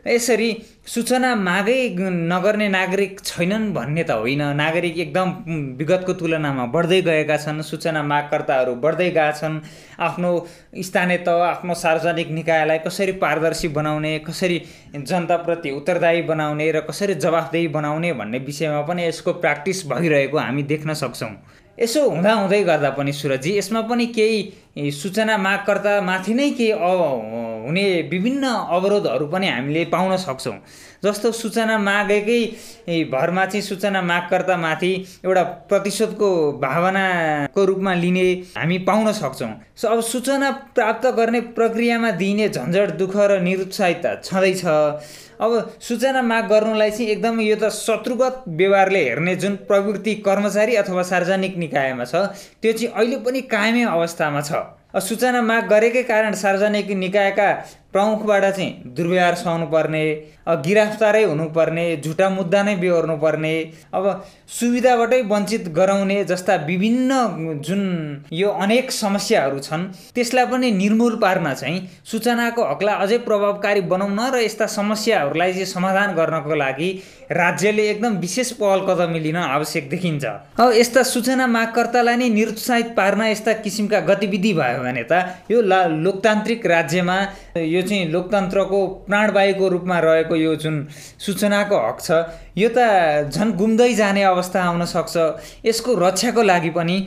यसरी 0.08 0.50
सूचना 0.88 1.34
मागै 1.38 1.80
नगर्ने 2.00 2.68
नागरिक 2.70 3.20
छैनन् 3.22 3.74
भन्ने 3.74 4.04
त 4.04 4.12
होइन। 4.12 4.42
नागरिक 4.58 4.98
एकदम 4.98 5.30
विगतको 5.78 6.14
तुलनामा 6.14 6.66
बढ्दै 6.74 7.02
गएका 7.02 7.38
छन्। 7.38 7.62
सूचना 7.62 8.02
मागकर्ताहरू 8.04 8.74
बढ्दै 8.82 9.10
गएका 9.10 9.32
छन्। 9.32 9.60
आफ्नो 10.02 10.32
स्थानीय 10.82 11.18
तह 11.22 11.46
आफ्नो 11.46 11.74
सार्वजनिक 11.76 12.30
निकायलाई 12.32 12.80
कसरी 12.82 13.12
पारदर्शी 13.22 13.68
बनाउने 13.78 14.18
कसरी 14.26 14.58
जनताप्रति 14.98 15.72
उत्तरदायी 15.72 16.22
बनाउने 16.24 16.72
र 16.72 16.80
कसरी 16.90 17.14
जवाफदेही 17.22 17.68
बनाउने 17.70 18.14
भन्ने 18.14 18.40
विषयमा 18.42 18.82
पनि 18.90 19.08
यसको 19.08 19.34
प्र्याक्टिस 19.34 19.86
भइरहेको 19.88 20.38
हामी 20.38 20.64
देख्न 20.66 20.94
सक्छौँ। 20.98 21.34
यसो 21.78 22.10
हुँदा 22.10 22.34
हुँदै 22.34 22.64
गर्दा 22.64 22.90
पनि 22.98 23.14
सुरजी 23.14 23.58
यसमा 23.58 23.82
पनि 23.90 24.06
केही 24.18 24.92
सूचना 24.92 25.38
मागकर्ता 25.38 25.94
माथि 26.02 26.34
नै 26.34 26.50
केही 26.52 26.72
हुने 27.62 27.86
विभिन्न 28.12 28.48
अवरोधहरू 28.78 29.28
पनि 29.28 29.48
हामीले 29.48 29.86
पाउन 29.94 30.16
सक्छौँ। 30.18 30.58
जस्तो 31.04 31.32
सूचना 31.32 31.78
मागेकै 31.78 32.42
भरमा 33.12 33.46
चाहिँ 33.46 33.62
सूचना 33.62 34.02
मागकर्तामाथि 34.02 34.94
एउटा 35.26 35.44
प्रतिशोधको 35.70 36.30
भावनाको 36.62 37.66
रूपमा 37.66 37.94
लिने 37.94 38.28
हामी 38.58 38.78
पाउन 38.90 39.12
सक्छौँ। 39.14 39.54
सो 39.76 39.88
अब 39.88 40.02
सूचना 40.04 40.52
प्राप्त 40.76 41.08
गर्ने 41.18 41.42
प्रक्रियामा 41.58 42.12
दिइने 42.22 42.50
झन्झट 42.50 42.92
दुःख 42.98 43.16
र 43.18 43.40
निरुत्साहितता 43.42 44.16
छँदैछ। 44.24 44.66
अब 45.42 45.52
सूचना 45.82 46.22
माग 46.22 46.44
गर्नुलाई 46.50 46.92
चाहिँ 46.92 47.10
एकदमै 47.12 47.44
यो 47.44 47.56
त 47.56 47.70
शत्रुगत 47.74 48.44
व्यवहारले 48.48 49.04
हेर्ने 49.04 49.36
जुन 49.36 49.56
प्रवृत्ति 49.66 50.14
कर्मचारी 50.28 50.76
अथवा 50.76 51.04
सार्वजनिक 51.04 51.58
निकायमा 51.58 52.06
छ 52.06 52.16
त्यो 52.62 52.74
चाहिँ 52.74 52.94
अहिले 52.94 53.18
पनि 53.26 53.42
कायमै 53.50 53.84
अवस्थामा 53.90 54.42
छ। 54.42 54.52
सूचना 54.94 55.42
माग 55.42 55.68
गरेकै 55.68 56.02
कारण 56.04 56.34
सार्वजनिक 56.36 56.92
निकायका 56.98 57.50
प्रमुखबाट 57.94 58.44
चाहिँ 58.46 58.94
दुर्व्यवहार 58.98 59.36
सहनु 59.36 59.66
पर्ने 59.68 60.04
गिरफ्तारै 60.66 61.24
हुनुपर्ने 61.24 61.86
झुटा 62.04 62.30
मुद्दा 62.30 62.62
नै 62.64 62.76
बेहोर्नु 62.76 63.16
पर्ने 63.18 63.52
अब 63.94 64.06
सुविधाबाटै 64.60 65.22
वञ्चित 65.32 65.68
गराउने 65.76 66.24
जस्ता 66.32 66.56
विभिन्न 66.68 67.60
जुन 67.68 67.84
यो 68.34 68.50
अनेक 68.66 68.92
समस्याहरू 68.92 69.60
छन् 69.60 69.86
त्यसलाई 70.16 70.46
पनि 70.52 70.72
निर्मूल 70.72 71.16
पार्न 71.22 71.54
चाहिँ 71.54 71.78
सूचनाको 72.12 72.64
हकलाई 72.72 72.96
अझै 73.06 73.18
प्रभावकारी 73.28 73.82
बनाउन 73.94 74.20
र 74.34 74.42
यस्ता 74.44 74.66
समस्याहरूलाई 74.76 75.54
चाहिँ 75.54 75.66
समाधान 75.66 76.16
गर्नको 76.16 76.56
लागि 76.56 76.90
राज्यले 77.32 77.88
एकदम 77.90 78.18
विशेष 78.24 78.52
पहल 78.60 78.80
कदमी 78.88 79.20
लिन 79.20 79.38
आवश्यक 79.38 79.90
देखिन्छ। 79.90 80.26
अब 80.60 80.74
यस्ता 80.76 81.04
सूचना 81.12 81.48
मागकर्तालाई 81.48 82.16
नै 82.18 82.30
निरुत्साहित 82.30 82.90
पार्न 82.98 83.22
यस्ता 83.26 83.54
किसिमका 83.62 84.00
गतिविधि 84.10 84.54
भयो 84.54 84.84
भने 84.84 85.06
त 85.12 85.22
यो 85.52 85.62
लोकतान्त्रिक 86.02 86.66
राज्यमा 86.76 87.18
यो 87.58 87.81
चाहिँ 87.82 88.08
लोकतन्त्रको 88.12 88.80
प्राणवायुको 89.08 89.68
रूपमा 89.68 90.00
रहेको 90.00 90.36
यो 90.36 90.56
जुन 90.56 90.76
सूचनाको 91.20 91.78
हक 91.88 92.00
छ 92.02 92.12
यो 92.58 92.70
त 92.78 92.80
झन् 93.30 93.54
गुम्दै 93.54 93.94
जाने 93.94 94.24
अवस्था 94.24 94.64
आउन 94.64 94.86
सक्छ। 94.86 95.16
यसको 95.66 95.96
रक्षाको 96.00 96.42
लागि 96.44 96.70
पनि 96.70 96.98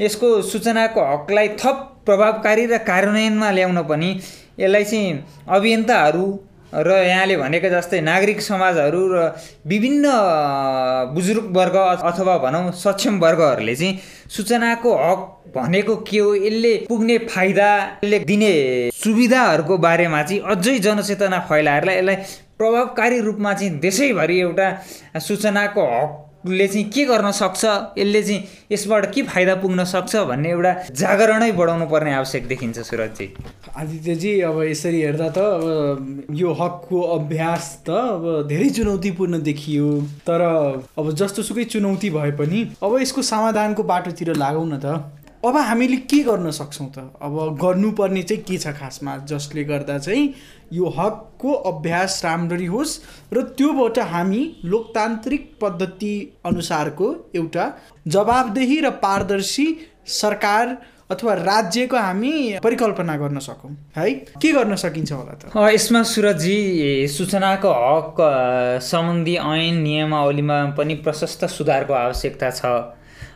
यसको 0.00 0.28
सूचनाको 0.42 1.00
हकलाई 1.12 1.48
थप 1.60 1.76
प्रभावकारी 2.06 2.66
र 2.66 2.78
कार्यान्वयनमा 2.88 3.50
ल्याउन 3.50 3.82
पनि 3.82 4.10
यसलाई 4.60 4.84
चाहिँ 4.84 5.24
अभियन्ताहरू 5.48 6.24
र 6.74 6.90
यहाँले 7.04 7.36
भनेको 7.36 7.68
जस्तै 7.68 8.00
नागरिक 8.02 8.40
समाजहरू 8.40 9.00
र 9.08 9.16
विभिन्न 9.66 10.04
बुजुर्ग 11.12 11.44
वर्ग 11.52 11.76
अथवा 12.02 12.36
भनौँ 12.38 12.70
सक्षम 12.74 13.18
वर्गहरूले 13.18 13.74
चाहिँ 13.74 13.98
सूचनाको 14.30 14.94
हक 14.96 15.52
भनेको 15.54 15.96
के 16.02 16.18
हो 16.18 16.34
यसले 16.34 16.72
पुग्ने 16.88 17.18
फाइदा 17.26 17.68
यसले 17.98 18.18
दिने 18.24 18.52
सुविधाहरूको 18.94 19.78
बारेमा 19.78 20.22
चाहिँ 20.22 20.42
अझै 20.48 20.78
जनचेतना 20.80 21.38
फैलाएर 21.44 21.88
यसलाई 21.90 22.16
प्रभावकारी 22.58 23.20
रूपमा 23.20 23.54
चाहिँ 23.54 23.78
देशैभरि 23.78 24.40
एउटा 24.40 24.68
सूचनाको 25.20 25.86
हक 25.92 26.31
ले 26.46 26.66
चाहिँ 26.68 26.84
के 26.90 27.04
गर्न 27.04 27.30
सक्छ? 27.30 27.64
यसले 27.98 28.22
चाहिँ 28.22 28.42
यसबाट 28.72 29.04
के 29.14 29.22
फाइदा 29.22 29.54
पुग्न 29.62 29.84
सक्छ 29.84 30.16
भन्ने 30.26 30.50
एउटा 30.50 30.72
जागरणै 30.90 31.50
बढाउनु 31.52 31.86
पर्ने 31.86 32.12
आवश्यक 32.14 32.46
देखिन्छ 32.48 32.78
सुरजी 32.82 33.26
आदित्यजी 33.76 34.32
अब 34.50 34.62
यसरी 34.62 35.00
हेर्दा 35.02 35.28
त 35.28 35.38
अब 35.38 36.34
यो 36.34 36.52
हकको 36.52 37.00
अभ्यास 37.16 37.64
त 37.86 37.90
अब 37.90 38.46
धेरै 38.48 38.68
चुनौतीपूर्ण 38.70 39.42
देखियो। 39.42 39.88
तर 40.26 40.40
अब 40.98 41.12
जस्तो 41.14 41.42
सुकै 41.42 41.64
चुनौती 41.72 42.10
भए 42.10 42.30
पनि 42.36 42.60
अब 42.82 43.00
यसको 43.00 43.22
समाधानको 43.22 43.82
बाटोतिर 43.82 44.34
लागौँ 44.36 44.66
न 44.66 44.80
त। 44.84 45.21
अब 45.44 45.56
हामीले 45.56 45.96
के 46.06 46.18
गर्न 46.22 46.50
सक्छौँ 46.50 46.86
त? 46.94 46.98
अब 47.22 47.58
गर्नुपर्ने 47.62 48.22
चाहिँ 48.22 48.42
के 48.42 48.58
छ 48.58 48.72
खासमा? 48.78 49.16
जसले 49.26 49.64
गर्दा 49.64 49.98
चाहिँ 49.98 50.34
यो 50.72 50.88
हकको 50.98 51.52
अभ्यास 51.52 52.20
राम्ररी 52.24 52.66
होस् 52.66 52.92
र 53.34 53.42
त्योबाट 53.58 53.98
हामी 53.98 54.42
लोकतान्त्रिक 54.64 55.50
पद्धति 55.62 56.14
अनुसारको 56.46 57.08
एउटा 57.34 57.66
जवाबदेही 58.06 58.80
र 58.80 58.90
पारदर्शी 59.02 59.66
सरकार 60.06 60.76
अथवा 61.10 61.34
राज्यको 61.34 61.96
हामी 61.96 62.32
परिकल्पना 62.62 63.16
गर्न 63.16 63.38
सकौँ 63.42 63.76
है? 63.96 64.10
के 64.38 64.52
गर्न 64.52 64.76
सकिन्छ 64.76 65.12
होला 65.12 65.34
त? 65.34 65.50
यसमा 65.74 66.02
सुरजी 66.06 67.08
सूचनाको 67.08 67.70
हक 67.82 68.16
सम्बन्धी 68.82 69.36
ऐन 69.36 69.82
नियमावलीमा 69.82 70.64
पनि 70.78 70.94
प्रशस्त 71.02 71.44
सुधारको 71.50 71.92
आवश्यकता 71.92 72.50
छ। 72.50 72.64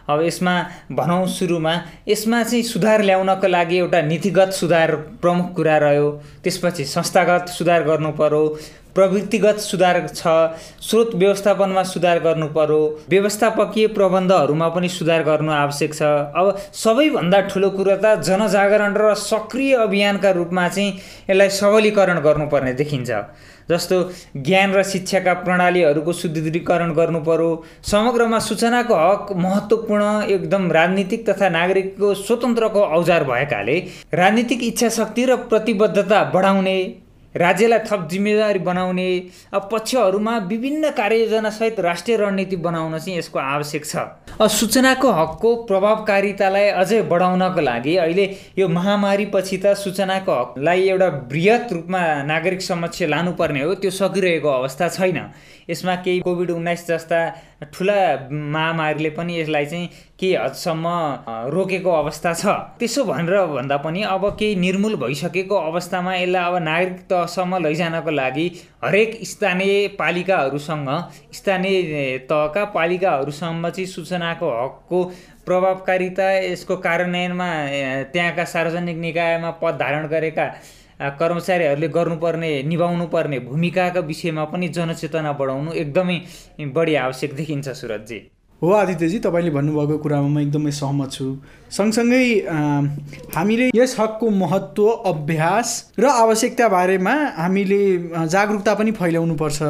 अब 0.09 0.23
यसमा 0.23 0.55
भनौँ 0.93 1.27
सुरुमा 1.27 1.75
यसमा 2.09 2.43
चाहिँ 2.43 2.63
सुधार 2.63 3.03
ल्याउनको 3.03 3.49
लागि 3.49 3.77
एउटा 3.77 4.01
नीतिगत 4.03 4.51
सुधार 4.53 4.95
प्रमुख 5.23 5.55
कुरा 5.55 5.77
रह्यो। 5.79 6.11
त्यसपछि 6.45 6.85
संस्थागत 6.85 7.49
सुधार 7.49 7.83
गर्नु 7.83 8.11
पर्यो। 8.13 8.45
प्रवृत्तिगत 8.97 9.59
सुधार 9.61 10.01
छ 10.11 10.35
स्रोत 10.89 11.15
व्यवस्थापनमा 11.15 11.83
सुधार 11.93 12.19
गर्नु 12.27 12.49
पर्यो 12.57 12.83
व्यवस्थापकीय 13.11 13.87
प्रबन्धहरूमा 13.97 14.69
पनि 14.77 14.89
सुधार 14.91 15.23
गर्नु 15.23 15.53
आवश्यक 15.55 15.95
छ। 15.95 16.03
अब 16.35 16.57
सबैभन्दा 16.75 17.41
ठुलो 17.49 17.71
कुरो 17.77 17.97
त 17.97 18.15
जनजागरण 18.23 18.97
र 18.99 19.15
सक्रिय 19.23 19.75
अभियानका 19.79 20.31
रूपमा 20.39 20.69
चाहिँ 20.69 20.93
यसलाई 21.31 21.49
सबलीकरण 21.59 22.21
गर्नुपर्ने 22.23 22.73
देखिन्छ। 22.75 23.11
जस्तो 23.71 23.97
ज्ञान 24.47 24.73
र 24.75 24.83
शिक्षाका 24.87 25.33
प्रणालीहरूको 25.43 26.13
सुदृढीकरण 26.13 26.93
गर्नु 26.95 27.21
पर्यो 27.29 27.49
समग्रमा 27.85 28.39
सूचनाको 28.39 28.95
हक 28.97 29.33
महत्त्वपूर्ण 29.37 30.05
एकदम 30.35 30.71
राजनीतिक 30.73 31.29
तथा 31.29 31.49
नागरिकको 31.57 32.13
स्वतन्त्रको 32.17 32.83
औजार 32.99 33.25
भएकाले 33.25 33.77
राजनीतिक 34.15 34.63
इच्छा 34.65 34.89
शक्ति 34.99 35.25
र 35.25 35.37
प्रतिबद्धता 35.51 36.23
बढाउने 36.35 36.77
राज्यलाई 37.37 37.79
थप 37.87 38.07
जिम्मेदारी 38.11 38.59
बनाउने 38.67 39.09
पक्षहरूमा 39.73 40.37
विभिन्न 40.49 40.91
कार्ययोजनासहित 40.97 41.81
राष्ट्रिय 41.81 42.17
रणनीति 42.17 42.57
बनाउन 42.57 42.99
चाहिँ 42.99 43.19
यसको 43.19 43.39
आवश्यक 43.39 43.85
छ। 43.85 44.49
सूचनाको 44.51 45.11
हकको 45.13 45.55
प्रभावकारितालाई 45.65 46.69
अझै 46.81 47.01
बढाउनको 47.11 47.61
लागि 47.61 47.97
अहिले 47.97 48.25
यो 48.59 48.69
महामारीपछि 48.69 49.57
त 49.57 49.75
सूचनाको 49.77 50.33
हकलाई 50.33 50.89
एउटा 50.89 51.09
बृहत 51.29 51.73
रूपमा 51.73 52.01
नागरिक 52.25 52.63
समक्ष 52.63 53.03
लानुपर्ने 53.13 53.63
हो 53.63 53.75
त्यो 53.75 53.91
सकिरहेको 53.91 54.49
अवस्था 54.51 54.89
छैन। 54.89 55.21
यसमा 55.71 55.95
केही 56.05 56.21
कोभिड 56.21 56.51
उन्नाइस 56.51 56.87
जस्ता 56.89 57.21
ठुला 57.65 57.95
महामारीले 58.31 59.11
पनि 59.11 59.39
यसलाई 59.41 59.67
चाहिँ 59.67 59.89
केही 60.21 60.35
हदसम्म 60.35 60.89
रोकेको 61.51 61.91
अवस्था 61.91 62.33
छ। 62.35 62.47
त्यसो 62.79 63.05
भनेर 63.05 63.45
भन्दा 63.47 63.77
पनि 63.77 64.03
अब 64.05 64.29
केही 64.39 64.57
निर्मूल 64.57 64.97
भइसकेको 64.97 65.57
अवस्थामा 65.57 66.15
यसलाई 66.15 66.45
अब 66.45 66.57
नागरिक 66.63 67.01
तहसम्म 67.11 67.63
लैजानको 67.67 68.11
लागि 68.11 68.47
हरेक 68.85 69.19
स्थानीय 69.25 69.89
पालिकाहरूसँग 69.99 70.89
स्थानीय 71.33 72.19
तहका 72.31 72.65
पालिकाहरूसम्म 72.77 73.71
चाहिँ 73.71 73.87
सूचनाको 73.87 74.51
हकको 74.63 75.05
प्रभावकारिता 75.47 76.31
यसको 76.39 76.77
कार्यान्वयनमा 76.77 77.51
त्यहाँका 78.13 78.45
सार्वजनिक 78.45 78.97
निकायमा 78.99 79.51
पद 79.63 79.79
धारण 79.81 80.07
गरेका 80.07 80.47
कर्मचारीहरूले 81.01 81.89
गर्नुपर्ने 81.89 82.51
निभाउनु 82.63 83.07
पर्ने 83.07 83.39
भूमिकाका 83.41 84.01
विषयमा 84.01 84.45
पनि 84.45 84.69
जनचेतना 84.69 85.33
बढाउनु 85.33 85.73
एकदमै 85.73 86.19
बढी 86.73 86.95
आवश्यक 86.95 87.35
देखिन्छ 87.37 87.69
सुरजजी 87.69 88.19
हो 88.63 88.71
आदित्यजी 88.73 89.19
तपाईँले 89.19 89.51
भन्नुभएको 89.51 89.99
कुरामा 89.99 90.29
म 90.29 90.39
एकदमै 90.41 90.71
सहमत 90.73 91.11
छु। 91.13 91.27
सँगसँगै 91.71 92.25
हामीले 93.37 93.71
यस 93.77 93.97
हकको 94.01 94.31
महत्त्व 94.33 94.87
अभ्यास 95.13 95.69
र 95.99 96.05
आवश्यकता 96.07 96.69
बारेमा 96.69 97.15
हामीले 97.37 97.81
जागरुकता 98.33 98.75
पनि 98.75 98.91
फैलाउनुपर्छ 98.97 99.63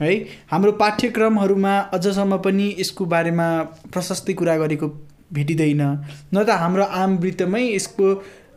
है? 0.00 0.12
हाम्रो 0.50 0.72
पाठ्यक्रमहरूमा 0.80 1.78
अझसम्म 1.92 2.36
पनि 2.40 2.74
यसको 2.80 3.04
बारेमा 3.04 3.48
प्रशस्तै 3.92 4.32
कुरा 4.32 4.56
गरेको 4.56 4.88
भेटिँदैन 5.32 5.82
न 6.32 6.44
त 6.44 6.50
हाम्रो 6.62 6.84
आम 6.84 7.16
वृत्तमै 7.16 7.62
यसको 7.68 8.08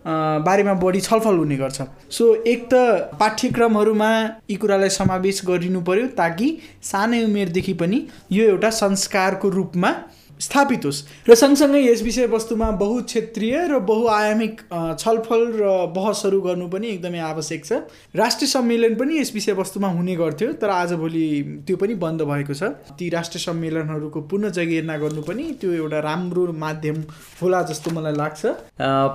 बारेमा 0.06 0.74
बढी 0.82 1.00
छलफल 1.02 1.38
हुने 1.38 1.56
गर्छ। 1.58 1.82
सो 2.12 2.34
एक 2.48 2.68
त 2.74 2.74
पाठ्यक्रमहरूमा 3.20 4.10
यी 4.50 4.56
कुरालाई 4.56 4.90
समावेश 4.90 5.42
गरिनु 5.46 5.82
पर्यो 5.82 6.08
ताकि 6.18 6.50
सानै 6.84 7.24
उमेरदेखि 7.26 7.74
पनि 7.74 8.02
यो 8.32 8.50
एउटा 8.50 8.70
संस्कारको 8.82 9.50
रूपमा 9.50 9.92
स्थापित 10.40 10.86
होस् 10.86 11.04
र 11.30 11.36
सँगसँगै 11.36 11.82
यस 11.82 12.02
विषयवस्तुमा 12.04 12.70
बहुक्षेत्रीय 12.80 13.56
र 13.68 13.80
बहुआयामिक 13.88 14.62
छलफल 15.00 15.42
र 15.56 15.64
बहसहरू 15.96 16.40
गर्नु 16.42 16.68
पनि 16.68 16.88
एकदमै 16.88 17.20
आवश्यक 17.20 17.66
छ। 17.66 17.72
राष्ट्रिय 18.16 18.50
सम्मेलन 18.50 18.96
पनि 18.96 19.20
यस 19.20 19.34
विषयवस्तुमा 19.34 19.88
हुने 19.96 20.16
गर्थ्यो 20.16 20.52
तर 20.60 20.70
आजभोलि 20.70 21.28
त्यो 21.68 21.78
पनि 21.78 21.94
बन्द 22.04 22.22
भएको 22.24 22.54
छ। 22.54 22.76
ती 23.00 23.10
राष्ट्रिय 23.10 23.44
सम्मेलनहरूको 23.46 24.22
पुनः 24.28 24.50
जगेर्ना 24.60 24.98
गर्नु 24.98 25.22
पनि 25.24 25.44
त्यो 25.62 25.72
एउटा 25.74 26.00
राम्रो 26.00 26.52
माध्यम 26.52 27.04
होला 27.42 27.62
जस्तो 27.72 27.92
मलाई 27.96 28.14
लाग्छ। 28.14 28.46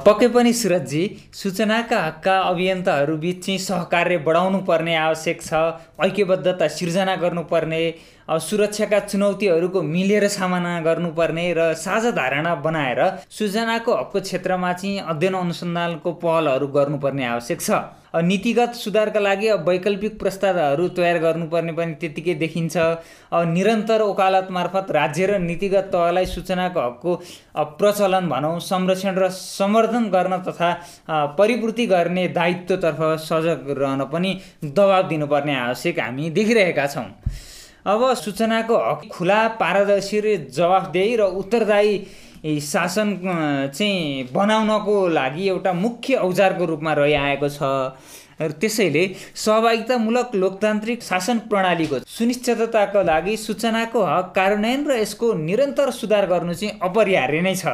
पक्कै 0.07 0.29
पनि 0.29 0.53
सुरजजी 0.53 1.05
सूचनाका 1.33 1.99
हकका 2.07 2.39
अभियन्ताहरू 2.49 3.17
बिच 3.17 3.45
चाहिँ 3.45 3.59
सहकार्य 3.61 4.19
बढाउनु 4.25 4.59
पर्ने 4.65 4.95
आवश्यक 4.97 5.43
छ 5.43 5.53
ऐक्यबद्धता 6.01 6.69
सिर्जना 6.69 7.17
गर्नुपर्ने 7.17 7.83
सुरक्षाका 8.31 8.99
चुनौतीहरूको 9.03 9.81
मिलेर 9.85 10.27
सामना 10.31 10.81
गर्नुपर्ने 10.81 11.53
र 11.53 11.73
साझा 11.75 12.11
धारणा 12.15 12.55
बनाएर 12.63 13.01
सूचनाको 13.29 13.95
हकको 13.95 14.21
क्षेत्रमा 14.21 14.73
चाहिँ 14.73 14.99
अध्ययन 15.05 15.35
अनुसन्धानको 15.35 16.13
पहलहरू 16.23 16.67
गर्नुपर्ने 16.69 17.25
आवश्यक 17.27 17.61
छ। 17.61 17.71
नीतिगत 18.23 18.75
सुधारका 18.75 19.21
लागि 19.21 19.49
अब 19.49 19.69
वैकल्पिक 19.69 20.19
प्रस्तावहरू 20.19 20.87
तयार 20.95 21.19
गर्नुपर्ने 21.19 21.73
पनि 21.73 21.95
त्यत्तिकै 22.01 22.35
देखिन्छ। 22.37 22.77
निरन्तर 23.51 24.03
वकालत 24.03 24.49
मार्फत 24.51 24.91
राज्य 24.91 25.27
र 25.27 25.39
नीतिगत 25.41 25.91
तहलाई 25.93 26.27
सूचनाको 26.29 26.81
हकको 26.81 27.15
प्रचलन 27.79 28.29
भनौँ 28.29 28.59
संरक्षण 28.63 29.15
र 29.19 29.29
सम्वर्धन 29.35 30.09
गर्न 30.11 30.39
तथा 30.47 30.73
परिपूर्ति 31.39 31.87
गर्ने 31.87 32.29
दायित्वतर्फ 32.31 33.03
सजग 33.27 33.71
रहन 33.79 34.05
पनि 34.07 34.39
दबाब 34.65 35.09
दिनुपर्ने 35.09 35.55
आवश्यक 35.59 36.01
हामी 36.01 36.31
देखिरहेका 36.31 36.87
छौँ। 36.87 37.09
अब 37.87 38.13
सूचनाको 38.15 38.77
हक 38.77 39.09
खुला 39.13 39.41
पारदर्शी 39.57 40.21
र 40.21 40.37
जवाफदेही 40.53 41.17
र 41.17 41.23
उत्तरदायी 41.41 41.93
शासन 42.63 43.09
चाहिँ 43.75 44.29
बनाउनको 44.33 44.97
लागि 45.09 45.49
एउटा 45.49 45.73
मुख्य 45.73 46.15
औजारको 46.21 46.65
रूपमा 46.65 46.93
रहिआएको 46.93 47.49
छ। 47.49 47.63
र 48.41 48.51
त्यसैले 48.61 49.05
सहभागितामूलक 49.37 50.35
लोकतान्त्रिक 50.35 51.03
शासन 51.03 51.39
प्रणालीको 51.49 51.99
सुनिश्चितताको 52.09 53.03
लागि 53.05 53.37
सूचनाको 53.37 54.05
हक 54.05 54.33
कार्यान्वयन 54.37 54.87
र 54.89 54.93
यसको 55.01 55.33
निरन्तर 55.41 55.91
सुधार 55.93 56.27
गर्नु 56.27 56.55
चाहिँ 56.55 56.79
अपरिहार्य 56.81 57.41
नै 57.41 57.55
छ। 57.55 57.65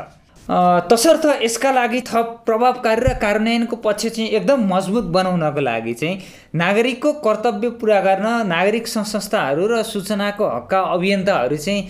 तसर्थ 0.48 1.24
यसका 1.42 1.70
लागि 1.72 2.00
थप 2.06 2.26
प्रभावकारी 2.46 3.00
र 3.02 3.12
कार्यान्वयनको 3.18 3.76
पक्ष 3.76 4.06
चाहिँ 4.06 4.28
एकदम 4.30 4.60
मजबुत 4.72 5.04
बनाउनको 5.10 5.60
लागि 5.60 5.94
चाहिँ 5.94 6.20
नागरिकको 6.54 7.12
कर्तव्य 7.18 7.70
पुरा 7.82 8.00
गर्न 8.00 8.46
नागरिक 8.46 8.86
संस्थाहरू 8.86 9.66
र 9.66 9.82
सूचनाको 9.82 10.46
हकका 10.46 10.80
अभियन्ताहरू 10.94 11.56
चाहिँ 11.56 11.82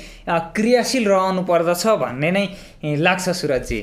क्रियाशील 0.57 1.05
रहनु 1.05 1.43
पर्दछ 1.45 1.87
भन्ने 2.01 2.31
नै 2.33 2.47
लाग्छ 2.97 3.29
सुरजी 3.37 3.83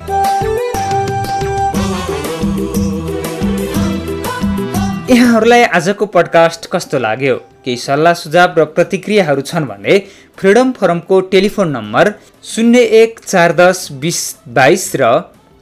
यहाँहरूलाई 5.13 5.63
आजको 5.77 6.05
पडकास्ट 6.17 6.69
कस्तो 6.71 6.99
लाग्यो? 6.99 7.37
केही 7.65 7.77
सल्लाह 7.77 8.13
सुझाव 8.21 8.59
र 8.59 8.65
प्रतिक्रियाहरू 8.77 9.41
छन् 9.49 9.65
भने 9.67 9.99
फ्रिडम 10.39 10.71
फोरमको 10.79 11.19
टेलिफोन 11.33 11.69
नम्बर 11.77 12.11
शून्य 12.51 12.79
एक 13.01 13.19
चार 13.25 13.51
दस 13.59 13.87
बिस 14.01 14.19
बाइस 14.57 14.91
र 15.01 15.13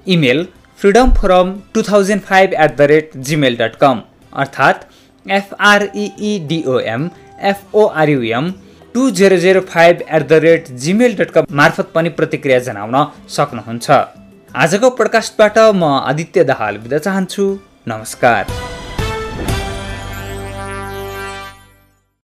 email 0.08 0.46
freedom 0.80 1.12
forum 1.20 1.54
two 1.74 1.82
thousand 1.90 2.22
five 2.30 2.54
at 2.54 2.76
the 2.78 2.90
rate 2.92 3.12
Gmail 3.28 3.58
dot 3.58 3.76
com 3.84 4.02
अर्थात् 4.44 4.86
एफआरइइडिओएम 5.26 7.10
एफओआरयुएम 7.50 8.52
two 8.96 9.10
zero 9.20 9.38
zero 9.44 9.62
five 9.70 10.02
at 10.10 10.28
the 10.28 10.40
rate 10.46 10.72
Gmail 10.86 11.16
dot 11.18 11.32
com 11.32 11.46
मार्फत 11.60 11.92
पनि 11.96 12.10
प्रतिक्रिया 12.18 12.60
जनाउन 12.66 12.98
सक्नुहुन्छ। 13.38 13.90
आजको 14.56 14.90
प्रकाशबाट 14.98 15.60
म 15.60 15.94
आदित्य 16.10 16.44
दाहाल 16.46 16.78
बिदा 16.78 16.98
चाहन्छु। 17.00 17.46
नमस्कार। 17.88 18.81